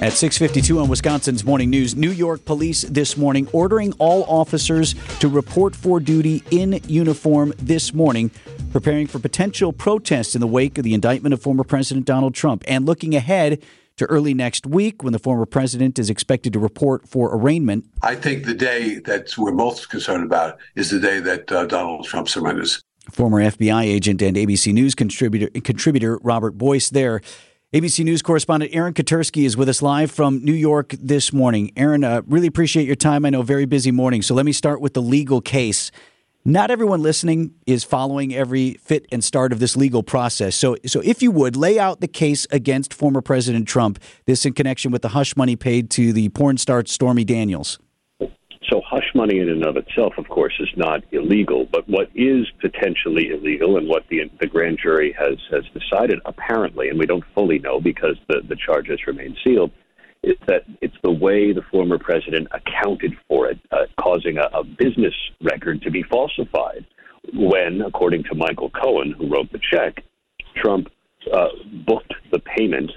At 0.00 0.12
6:52 0.12 0.80
on 0.80 0.88
Wisconsin's 0.88 1.44
Morning 1.44 1.70
News, 1.70 1.96
New 1.96 2.12
York 2.12 2.44
police 2.44 2.82
this 2.82 3.16
morning 3.16 3.48
ordering 3.52 3.92
all 3.98 4.24
officers 4.28 4.94
to 5.18 5.28
report 5.28 5.74
for 5.74 6.00
duty 6.00 6.42
in 6.50 6.80
uniform 6.86 7.52
this 7.58 7.92
morning, 7.92 8.30
preparing 8.70 9.06
for 9.06 9.18
potential 9.18 9.72
protests 9.72 10.34
in 10.34 10.40
the 10.40 10.46
wake 10.46 10.78
of 10.78 10.84
the 10.84 10.94
indictment 10.94 11.32
of 11.32 11.42
former 11.42 11.64
President 11.64 12.06
Donald 12.06 12.34
Trump 12.34 12.62
and 12.66 12.84
looking 12.86 13.14
ahead 13.14 13.62
to 13.96 14.06
early 14.06 14.32
next 14.32 14.66
week 14.66 15.02
when 15.02 15.12
the 15.12 15.18
former 15.18 15.44
president 15.44 15.98
is 15.98 16.08
expected 16.08 16.52
to 16.52 16.58
report 16.58 17.08
for 17.08 17.34
arraignment. 17.34 17.84
I 18.02 18.14
think 18.14 18.44
the 18.46 18.54
day 18.54 19.00
that 19.00 19.36
we're 19.36 19.52
most 19.52 19.90
concerned 19.90 20.24
about 20.24 20.58
is 20.76 20.90
the 20.90 21.00
day 21.00 21.20
that 21.20 21.50
uh, 21.50 21.66
Donald 21.66 22.06
Trump 22.06 22.28
surrenders. 22.28 22.82
Former 23.10 23.40
FBI 23.40 23.84
agent 23.84 24.22
and 24.22 24.36
ABC 24.36 24.72
News 24.72 24.94
contributor, 24.94 25.48
contributor 25.60 26.18
Robert 26.22 26.52
Boyce 26.52 26.90
there. 26.90 27.20
ABC 27.74 28.04
News 28.04 28.22
correspondent 28.22 28.74
Aaron 28.74 28.94
Katerski 28.94 29.44
is 29.44 29.56
with 29.56 29.68
us 29.68 29.82
live 29.82 30.10
from 30.10 30.44
New 30.44 30.54
York 30.54 30.94
this 31.00 31.32
morning. 31.32 31.72
Aaron, 31.76 32.04
uh, 32.04 32.22
really 32.26 32.46
appreciate 32.46 32.86
your 32.86 32.96
time. 32.96 33.24
I 33.24 33.30
know 33.30 33.42
very 33.42 33.66
busy 33.66 33.90
morning, 33.90 34.22
so 34.22 34.34
let 34.34 34.46
me 34.46 34.52
start 34.52 34.80
with 34.80 34.94
the 34.94 35.02
legal 35.02 35.40
case. 35.40 35.90
Not 36.44 36.70
everyone 36.70 37.02
listening 37.02 37.52
is 37.66 37.84
following 37.84 38.34
every 38.34 38.74
fit 38.74 39.06
and 39.12 39.22
start 39.22 39.52
of 39.52 39.58
this 39.58 39.76
legal 39.76 40.02
process. 40.02 40.56
So, 40.56 40.76
so 40.86 41.02
if 41.04 41.20
you 41.20 41.30
would 41.30 41.56
lay 41.56 41.78
out 41.78 42.00
the 42.00 42.08
case 42.08 42.46
against 42.50 42.94
former 42.94 43.20
President 43.20 43.68
Trump, 43.68 43.98
this 44.24 44.46
in 44.46 44.54
connection 44.54 44.90
with 44.90 45.02
the 45.02 45.08
hush 45.08 45.36
money 45.36 45.56
paid 45.56 45.90
to 45.90 46.12
the 46.12 46.30
porn 46.30 46.56
star 46.56 46.84
Stormy 46.86 47.24
Daniels. 47.24 47.78
So, 48.70 48.82
hush 48.86 49.10
money 49.14 49.40
in 49.40 49.48
and 49.48 49.64
of 49.64 49.76
itself, 49.76 50.14
of 50.18 50.28
course, 50.28 50.54
is 50.60 50.68
not 50.76 51.02
illegal. 51.10 51.66
But 51.70 51.88
what 51.88 52.10
is 52.14 52.46
potentially 52.60 53.30
illegal, 53.30 53.76
and 53.76 53.88
what 53.88 54.04
the 54.08 54.30
the 54.40 54.46
grand 54.46 54.78
jury 54.82 55.14
has 55.18 55.38
has 55.50 55.64
decided, 55.72 56.20
apparently, 56.24 56.88
and 56.88 56.98
we 56.98 57.06
don't 57.06 57.24
fully 57.34 57.58
know 57.58 57.80
because 57.80 58.16
the 58.28 58.42
the 58.46 58.56
charges 58.56 59.06
remain 59.06 59.36
sealed, 59.42 59.70
is 60.22 60.36
that 60.46 60.64
it's 60.80 60.96
the 61.02 61.10
way 61.10 61.52
the 61.52 61.62
former 61.70 61.98
president 61.98 62.48
accounted 62.52 63.14
for 63.28 63.48
it, 63.48 63.58
uh, 63.70 63.86
causing 64.00 64.38
a, 64.38 64.48
a 64.52 64.64
business 64.64 65.14
record 65.42 65.82
to 65.82 65.90
be 65.90 66.02
falsified. 66.02 66.84
When, 67.34 67.82
according 67.82 68.24
to 68.24 68.34
Michael 68.34 68.70
Cohen, 68.70 69.12
who 69.12 69.28
wrote 69.28 69.52
the 69.52 69.60
check, 69.70 70.02
Trump 70.56 70.88
uh, 71.32 71.48
booked 71.86 72.14
the 72.32 72.38
payment, 72.38 72.90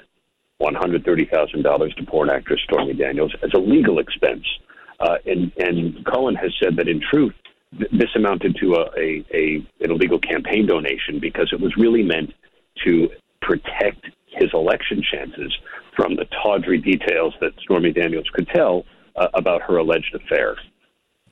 one 0.57 0.75
hundred 0.75 1.03
thirty 1.03 1.25
thousand 1.25 1.63
dollars, 1.63 1.93
to 1.95 2.05
porn 2.05 2.29
actress 2.29 2.61
Stormy 2.63 2.93
Daniels 2.93 3.33
as 3.43 3.51
a 3.53 3.59
legal 3.59 3.99
expense 3.99 4.45
uh, 5.01 5.17
and, 5.25 5.51
and 5.57 6.05
Cohen 6.05 6.35
has 6.35 6.53
said 6.61 6.75
that 6.77 6.87
in 6.87 7.01
truth, 7.01 7.33
th- 7.77 7.91
this 7.91 8.09
amounted 8.15 8.55
to 8.61 8.75
a, 8.75 8.85
a, 8.97 9.25
a 9.33 9.55
an 9.83 9.91
illegal 9.91 10.19
campaign 10.19 10.67
donation 10.67 11.19
because 11.19 11.49
it 11.51 11.59
was 11.59 11.75
really 11.75 12.03
meant 12.03 12.31
to 12.85 13.09
protect 13.41 14.05
his 14.31 14.49
election 14.53 15.03
chances 15.11 15.55
from 15.95 16.15
the 16.15 16.25
tawdry 16.41 16.77
details 16.77 17.33
that 17.41 17.51
Stormy 17.61 17.91
Daniels 17.91 18.29
could 18.33 18.47
tell 18.47 18.85
uh, 19.15 19.27
about 19.33 19.61
her 19.61 19.77
alleged 19.77 20.15
affair. 20.15 20.55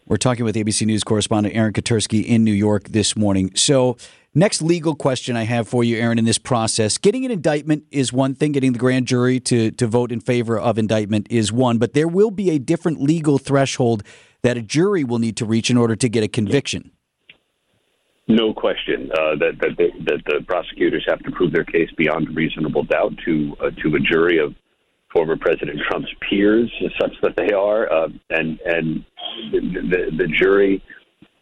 We're 0.06 0.18
talking 0.18 0.44
with 0.44 0.56
ABC 0.56 0.88
News 0.88 1.04
correspondent 1.04 1.56
Aaron 1.56 1.72
Katerski 1.72 2.26
in 2.26 2.44
New 2.44 2.54
York 2.54 2.90
this 2.90 3.16
morning. 3.16 3.52
So, 3.56 3.96
next 4.34 4.60
legal 4.62 4.96
question 4.96 5.36
I 5.36 5.44
have 5.44 5.68
for 5.68 5.84
you, 5.84 5.98
Aaron, 5.98 6.18
in 6.18 6.26
this 6.26 6.40
process 6.40 6.98
getting 6.98 7.26
an 7.26 7.32
indictment 7.32 7.84
is 7.92 8.12
one 8.12 8.34
thing, 8.34 8.52
getting 8.52 8.74
the 8.74 8.80
grand 8.80 9.06
jury 9.06 9.40
to, 9.42 9.70
to 9.72 9.88
vote 9.88 10.12
in 10.12 10.20
favor 10.20 10.60
of 10.60 10.80
indictment 10.80 11.28
is 11.30 11.52
one, 11.52 11.78
but 11.78 11.94
there 11.94 12.08
will 12.08 12.32
be 12.32 12.50
a 12.50 12.58
different 12.58 13.00
legal 13.00 13.38
threshold 13.38 14.02
that 14.42 14.58
a 14.58 14.62
jury 14.64 15.04
will 15.04 15.20
need 15.20 15.38
to 15.38 15.46
reach 15.46 15.70
in 15.70 15.78
order 15.78 15.96
to 15.96 16.10
get 16.10 16.24
a 16.24 16.28
conviction. 16.28 16.92
No 18.30 18.54
question 18.54 19.10
uh, 19.12 19.36
that, 19.38 19.58
that, 19.60 19.76
the, 19.76 19.90
that 20.06 20.22
the 20.28 20.46
prosecutors 20.48 21.04
have 21.08 21.18
to 21.24 21.32
prove 21.32 21.52
their 21.52 21.64
case 21.64 21.90
beyond 21.98 22.36
reasonable 22.36 22.84
doubt 22.84 23.14
to 23.26 23.56
uh, 23.60 23.72
to 23.82 23.96
a 23.96 24.00
jury 24.00 24.38
of 24.38 24.54
former 25.12 25.36
President 25.36 25.80
Trump's 25.90 26.12
peers, 26.30 26.72
such 27.02 27.14
that 27.24 27.36
they 27.36 27.52
are, 27.52 27.92
uh, 27.92 28.08
and 28.30 28.60
and 28.66 29.04
the, 29.52 29.60
the, 29.60 30.18
the 30.18 30.28
jury 30.28 30.84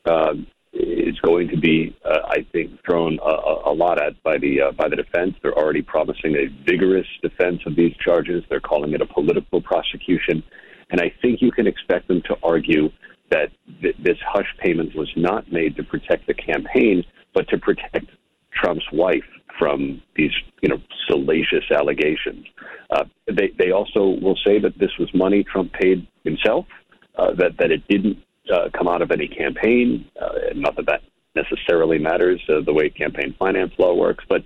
uh, 0.06 0.34
is 0.72 1.20
going 1.20 1.50
to 1.50 1.58
be, 1.58 1.94
uh, 2.06 2.20
I 2.30 2.46
think, 2.54 2.72
thrown 2.86 3.20
a, 3.22 3.70
a 3.70 3.74
lot 3.74 4.02
at 4.02 4.24
by 4.24 4.38
the 4.38 4.62
uh, 4.62 4.72
by 4.72 4.88
the 4.88 4.96
defense. 4.96 5.36
They're 5.44 5.58
already 5.58 5.82
promising 5.82 6.36
a 6.36 6.48
vigorous 6.66 7.08
defense 7.22 7.60
of 7.66 7.76
these 7.76 7.94
charges. 7.98 8.46
They're 8.50 8.62
calling 8.62 8.94
it 8.94 9.02
a 9.02 9.06
political 9.06 9.62
prosecution, 9.62 10.42
and 10.92 11.02
I 11.02 11.12
think 11.22 11.42
you 11.42 11.52
can 11.52 11.68
expect 11.68 12.08
them 12.08 12.22
to 12.30 12.38
argue 12.44 12.90
that 13.32 13.50
th- 13.82 13.96
this 14.00 14.18
hush 14.26 14.48
payment 14.60 14.96
was 14.96 15.12
not 15.16 15.52
made 15.52 15.76
to 15.76 15.84
protect 15.84 16.28
the 16.28 16.34
campaign, 16.34 17.04
but 17.34 17.48
to 17.50 17.58
protect 17.58 18.08
Trump's 18.52 18.86
wife 18.92 19.26
from 19.60 20.02
these, 20.16 20.32
you 20.62 20.70
know, 20.70 20.78
salacious 21.08 21.64
allegations. 21.72 22.46
Uh, 22.90 23.06
they 23.28 23.52
they 23.58 23.72
also 23.72 24.18
will 24.22 24.38
say 24.46 24.60
that 24.60 24.78
this 24.80 24.92
was 25.00 25.10
money 25.14 25.44
Trump 25.44 25.74
paid 25.74 26.08
himself, 26.24 26.66
uh, 27.18 27.34
that 27.34 27.58
that 27.58 27.72
it 27.72 27.88
didn't 27.88 28.18
uh, 28.54 28.70
come 28.78 28.88
out 28.88 29.02
of 29.02 29.12
any 29.12 29.28
campaign, 29.28 30.10
uh, 30.22 30.54
not 30.56 30.76
that 30.76 30.86
that 30.86 31.02
necessarily 31.36 32.00
matters 32.00 32.42
uh, 32.50 32.62
the 32.66 32.74
way 32.74 32.90
campaign 32.90 33.36
finance 33.38 33.72
law 33.78 33.94
works, 33.94 34.24
but 34.28 34.44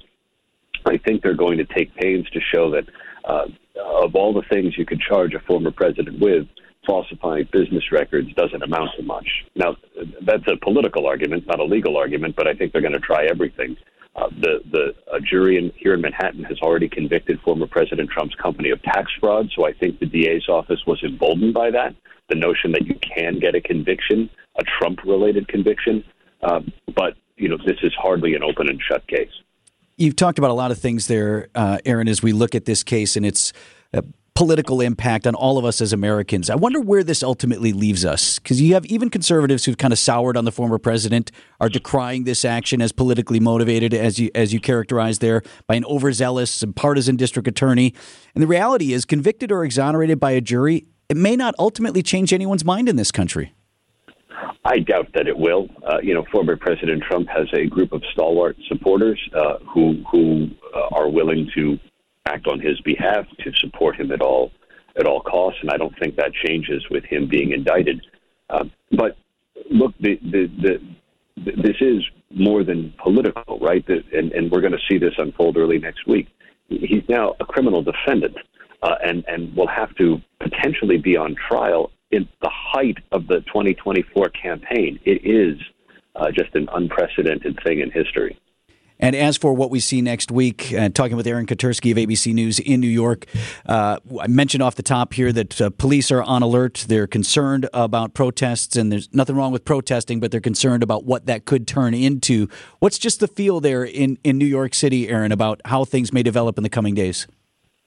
I 0.85 0.97
think 0.97 1.21
they're 1.21 1.33
going 1.33 1.57
to 1.57 1.65
take 1.65 1.93
pains 1.95 2.29
to 2.31 2.39
show 2.53 2.71
that 2.71 2.85
uh, 3.23 3.45
of 4.03 4.15
all 4.15 4.33
the 4.33 4.41
things 4.51 4.77
you 4.77 4.85
could 4.85 4.99
charge 4.99 5.33
a 5.33 5.39
former 5.39 5.71
president 5.71 6.19
with, 6.19 6.47
falsifying 6.85 7.47
business 7.51 7.83
records 7.91 8.33
doesn't 8.33 8.63
amount 8.63 8.89
to 8.97 9.03
much. 9.03 9.27
Now, 9.55 9.75
that's 10.25 10.47
a 10.47 10.57
political 10.63 11.05
argument, 11.05 11.45
not 11.47 11.59
a 11.59 11.63
legal 11.63 11.97
argument, 11.97 12.35
but 12.35 12.47
I 12.47 12.53
think 12.53 12.71
they're 12.71 12.81
going 12.81 12.93
to 12.93 12.99
try 12.99 13.25
everything. 13.25 13.77
Uh, 14.13 14.27
the 14.41 14.59
the 14.71 14.93
a 15.13 15.21
jury 15.21 15.57
in, 15.57 15.71
here 15.77 15.93
in 15.93 16.01
Manhattan 16.01 16.43
has 16.43 16.59
already 16.59 16.89
convicted 16.89 17.39
former 17.41 17.65
President 17.65 18.09
Trump's 18.09 18.35
company 18.35 18.69
of 18.69 18.81
tax 18.83 19.09
fraud, 19.21 19.49
so 19.55 19.65
I 19.65 19.71
think 19.71 19.99
the 19.99 20.05
DA's 20.05 20.49
office 20.49 20.81
was 20.85 21.01
emboldened 21.01 21.53
by 21.53 21.71
that. 21.71 21.95
The 22.27 22.35
notion 22.35 22.73
that 22.73 22.85
you 22.85 22.95
can 22.95 23.39
get 23.39 23.55
a 23.55 23.61
conviction, 23.61 24.29
a 24.59 24.63
Trump-related 24.77 25.47
conviction, 25.47 26.03
um, 26.43 26.73
but 26.93 27.13
you 27.37 27.47
know 27.47 27.57
this 27.65 27.77
is 27.83 27.93
hardly 27.97 28.33
an 28.33 28.43
open 28.43 28.67
and 28.67 28.81
shut 28.81 29.07
case. 29.07 29.31
You've 29.95 30.17
talked 30.17 30.39
about 30.39 30.51
a 30.51 30.55
lot 30.55 30.71
of 30.71 30.77
things 30.77 31.07
there, 31.07 31.47
uh, 31.55 31.77
Aaron, 31.85 32.09
as 32.09 32.21
we 32.21 32.33
look 32.33 32.53
at 32.53 32.65
this 32.65 32.83
case 32.83 33.15
and 33.15 33.25
its 33.25 33.53
uh, 33.93 34.01
political 34.41 34.81
impact 34.81 35.27
on 35.27 35.35
all 35.35 35.59
of 35.59 35.65
us 35.65 35.81
as 35.81 35.93
Americans. 35.93 36.49
I 36.49 36.55
wonder 36.55 36.81
where 36.81 37.03
this 37.03 37.21
ultimately 37.21 37.73
leaves 37.73 38.03
us 38.03 38.39
because 38.39 38.59
you 38.59 38.73
have 38.73 38.83
even 38.87 39.11
conservatives 39.11 39.65
who've 39.65 39.77
kind 39.77 39.93
of 39.93 39.99
soured 39.99 40.35
on 40.35 40.45
the 40.45 40.51
former 40.51 40.79
president 40.79 41.31
are 41.59 41.69
decrying 41.69 42.23
this 42.23 42.43
action 42.43 42.81
as 42.81 42.91
politically 42.91 43.39
motivated, 43.39 43.93
as 43.93 44.17
you 44.17 44.31
as 44.33 44.51
you 44.51 44.59
characterized 44.59 45.21
there, 45.21 45.43
by 45.67 45.75
an 45.75 45.85
overzealous 45.85 46.63
and 46.63 46.75
partisan 46.75 47.17
district 47.17 47.47
attorney. 47.47 47.93
And 48.33 48.41
the 48.41 48.47
reality 48.47 48.93
is, 48.93 49.05
convicted 49.05 49.51
or 49.51 49.63
exonerated 49.63 50.19
by 50.19 50.31
a 50.31 50.41
jury, 50.41 50.87
it 51.07 51.17
may 51.17 51.35
not 51.35 51.53
ultimately 51.59 52.01
change 52.01 52.33
anyone's 52.33 52.65
mind 52.65 52.89
in 52.89 52.95
this 52.95 53.11
country. 53.11 53.53
I 54.65 54.79
doubt 54.79 55.09
that 55.13 55.27
it 55.27 55.37
will. 55.37 55.67
Uh, 55.87 55.99
you 56.01 56.15
know, 56.15 56.25
former 56.31 56.57
President 56.57 57.03
Trump 57.03 57.27
has 57.27 57.45
a 57.53 57.67
group 57.67 57.91
of 57.91 58.01
stalwart 58.11 58.57
supporters 58.67 59.21
uh, 59.35 59.59
who 59.71 60.03
who 60.11 60.47
uh, 60.75 60.95
are 60.95 61.09
willing 61.09 61.47
to 61.53 61.77
act 62.25 62.47
on 62.47 62.59
his 62.59 62.79
behalf 62.81 63.25
to 63.39 63.51
support 63.55 63.95
him 63.95 64.11
at 64.11 64.21
all 64.21 64.51
at 64.97 65.05
all 65.05 65.21
costs, 65.21 65.59
and 65.61 65.71
I 65.71 65.77
don't 65.77 65.97
think 65.97 66.17
that 66.17 66.33
changes 66.33 66.83
with 66.89 67.05
him 67.05 67.27
being 67.27 67.53
indicted. 67.53 68.05
Uh, 68.49 68.65
but 68.91 69.17
look, 69.69 69.93
the, 70.01 70.19
the, 70.21 70.51
the, 70.61 71.51
this 71.55 71.77
is 71.79 72.03
more 72.29 72.63
than 72.63 72.93
political, 73.01 73.57
right? 73.59 73.87
And, 73.87 74.31
and 74.33 74.51
we're 74.51 74.59
going 74.61 74.73
to 74.73 74.85
see 74.89 74.97
this 74.97 75.13
unfold 75.17 75.55
early 75.55 75.79
next 75.79 76.07
week. 76.07 76.27
He's 76.67 77.03
now 77.07 77.35
a 77.39 77.45
criminal 77.45 77.81
defendant, 77.81 78.37
uh, 78.81 78.95
and 79.03 79.25
and 79.27 79.55
will 79.55 79.67
have 79.67 79.93
to 79.95 80.21
potentially 80.39 80.97
be 80.97 81.17
on 81.17 81.35
trial 81.35 81.91
in 82.11 82.27
the 82.41 82.49
height 82.49 82.97
of 83.11 83.27
the 83.27 83.41
2024 83.41 84.29
campaign. 84.29 84.99
It 85.03 85.25
is 85.25 85.59
uh, 86.15 86.31
just 86.31 86.55
an 86.55 86.69
unprecedented 86.73 87.59
thing 87.63 87.79
in 87.79 87.91
history. 87.91 88.39
And 89.01 89.15
as 89.15 89.35
for 89.35 89.53
what 89.53 89.71
we 89.71 89.79
see 89.79 90.01
next 90.01 90.31
week, 90.31 90.73
uh, 90.73 90.89
talking 90.89 91.17
with 91.17 91.25
Aaron 91.25 91.47
Katerski 91.47 91.91
of 91.91 91.97
ABC 91.97 92.33
News 92.33 92.59
in 92.59 92.79
New 92.79 92.87
York, 92.87 93.25
uh, 93.65 93.97
I 94.19 94.27
mentioned 94.27 94.61
off 94.61 94.75
the 94.75 94.83
top 94.83 95.13
here 95.13 95.33
that 95.33 95.59
uh, 95.59 95.69
police 95.71 96.11
are 96.11 96.21
on 96.21 96.43
alert. 96.43 96.85
They're 96.87 97.07
concerned 97.07 97.67
about 97.73 98.13
protests, 98.13 98.75
and 98.75 98.91
there's 98.91 99.11
nothing 99.13 99.35
wrong 99.35 99.51
with 99.51 99.65
protesting, 99.65 100.19
but 100.19 100.29
they're 100.29 100.39
concerned 100.39 100.83
about 100.83 101.03
what 101.03 101.25
that 101.25 101.45
could 101.45 101.67
turn 101.67 101.95
into. 101.95 102.47
What's 102.79 102.99
just 102.99 103.19
the 103.19 103.27
feel 103.27 103.59
there 103.59 103.83
in, 103.83 104.19
in 104.23 104.37
New 104.37 104.45
York 104.45 104.75
City, 104.75 105.09
Aaron, 105.09 105.31
about 105.31 105.61
how 105.65 105.83
things 105.83 106.13
may 106.13 106.21
develop 106.21 106.57
in 106.57 106.63
the 106.63 106.69
coming 106.69 106.93
days? 106.93 107.27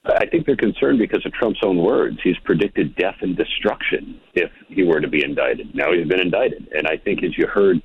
I 0.06 0.26
think 0.26 0.44
they're 0.46 0.56
concerned 0.56 0.98
because 0.98 1.24
of 1.24 1.32
Trump's 1.32 1.60
own 1.64 1.78
words. 1.78 2.18
He's 2.22 2.36
predicted 2.44 2.94
death 2.96 3.16
and 3.22 3.36
destruction 3.36 4.20
if 4.34 4.50
he 4.68 4.82
were 4.82 5.00
to 5.00 5.08
be 5.08 5.24
indicted. 5.24 5.74
Now 5.74 5.92
he's 5.92 6.06
been 6.06 6.20
indicted. 6.20 6.68
And 6.76 6.86
I 6.86 6.98
think, 6.98 7.22
as 7.22 7.38
you 7.38 7.46
heard 7.46 7.80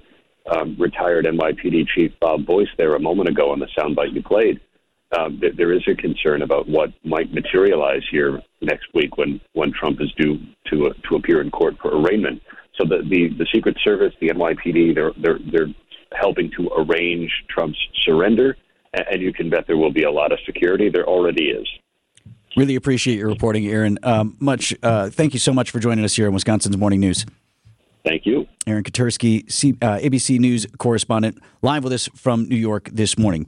um, 0.52 0.76
retired 0.80 1.26
NYPD 1.26 1.88
Chief 1.88 2.12
Bob 2.20 2.46
Boyce 2.46 2.70
there 2.78 2.96
a 2.96 3.00
moment 3.00 3.30
ago 3.30 3.52
on 3.52 3.60
the 3.60 3.68
soundbite 3.78 4.14
you 4.14 4.24
played, 4.24 4.60
um, 5.18 5.40
th- 5.40 5.56
there 5.56 5.74
is 5.74 5.82
a 5.88 5.96
concern 5.96 6.42
about 6.42 6.68
what 6.68 6.92
might 7.04 7.34
materialize 7.34 8.04
here 8.12 8.42
next 8.62 8.88
week 8.94 9.18
when, 9.18 9.42
when 9.54 9.72
Trump 9.72 10.00
is 10.02 10.12
due 10.18 10.38
to 10.72 10.88
uh, 10.88 10.94
to 11.10 11.16
appear 11.16 11.42
in 11.42 11.50
court 11.50 11.76
for 11.82 12.00
arraignment. 12.00 12.42
So 12.78 12.86
the, 12.88 12.98
the, 13.10 13.30
the 13.38 13.48
Secret 13.54 13.78
Service, 13.84 14.14
the 14.22 14.30
NYPD, 14.30 14.96
they're 14.96 15.12
they're 15.22 15.40
they're 15.52 15.74
helping 16.14 16.52
to 16.58 16.70
arrange 16.78 17.32
Trump's 17.50 17.80
surrender, 18.04 18.56
and, 18.94 19.06
and 19.12 19.22
you 19.22 19.34
can 19.34 19.50
bet 19.50 19.66
there 19.68 19.78
will 19.78 19.92
be 19.92 20.04
a 20.04 20.12
lot 20.12 20.32
of 20.32 20.40
security. 20.46 20.90
There 20.90 21.08
already 21.08 21.50
is. 21.50 21.68
Really 22.56 22.76
appreciate 22.76 23.18
your 23.18 23.30
reporting, 23.30 23.68
Aaron. 23.68 24.00
Um, 24.04 24.36
much. 24.40 24.74
Uh, 24.82 25.10
thank 25.10 25.34
you 25.34 25.40
so 25.40 25.54
much 25.54 25.72
for 25.72 25.80
joining 25.80 26.04
us 26.04 26.16
here 26.16 26.28
in 26.28 26.34
Wisconsin's 26.34 26.78
Morning 26.78 27.00
News. 27.00 27.26
Thank 28.04 28.26
you. 28.26 28.48
Aaron 28.66 28.84
Katerski, 28.84 29.50
C, 29.52 29.76
uh, 29.82 29.98
ABC 29.98 30.40
News 30.40 30.66
correspondent, 30.78 31.40
live 31.62 31.84
with 31.84 31.94
us 31.94 32.08
from 32.16 32.48
New 32.48 32.56
York 32.56 32.90
this 32.92 33.18
morning. 33.18 33.48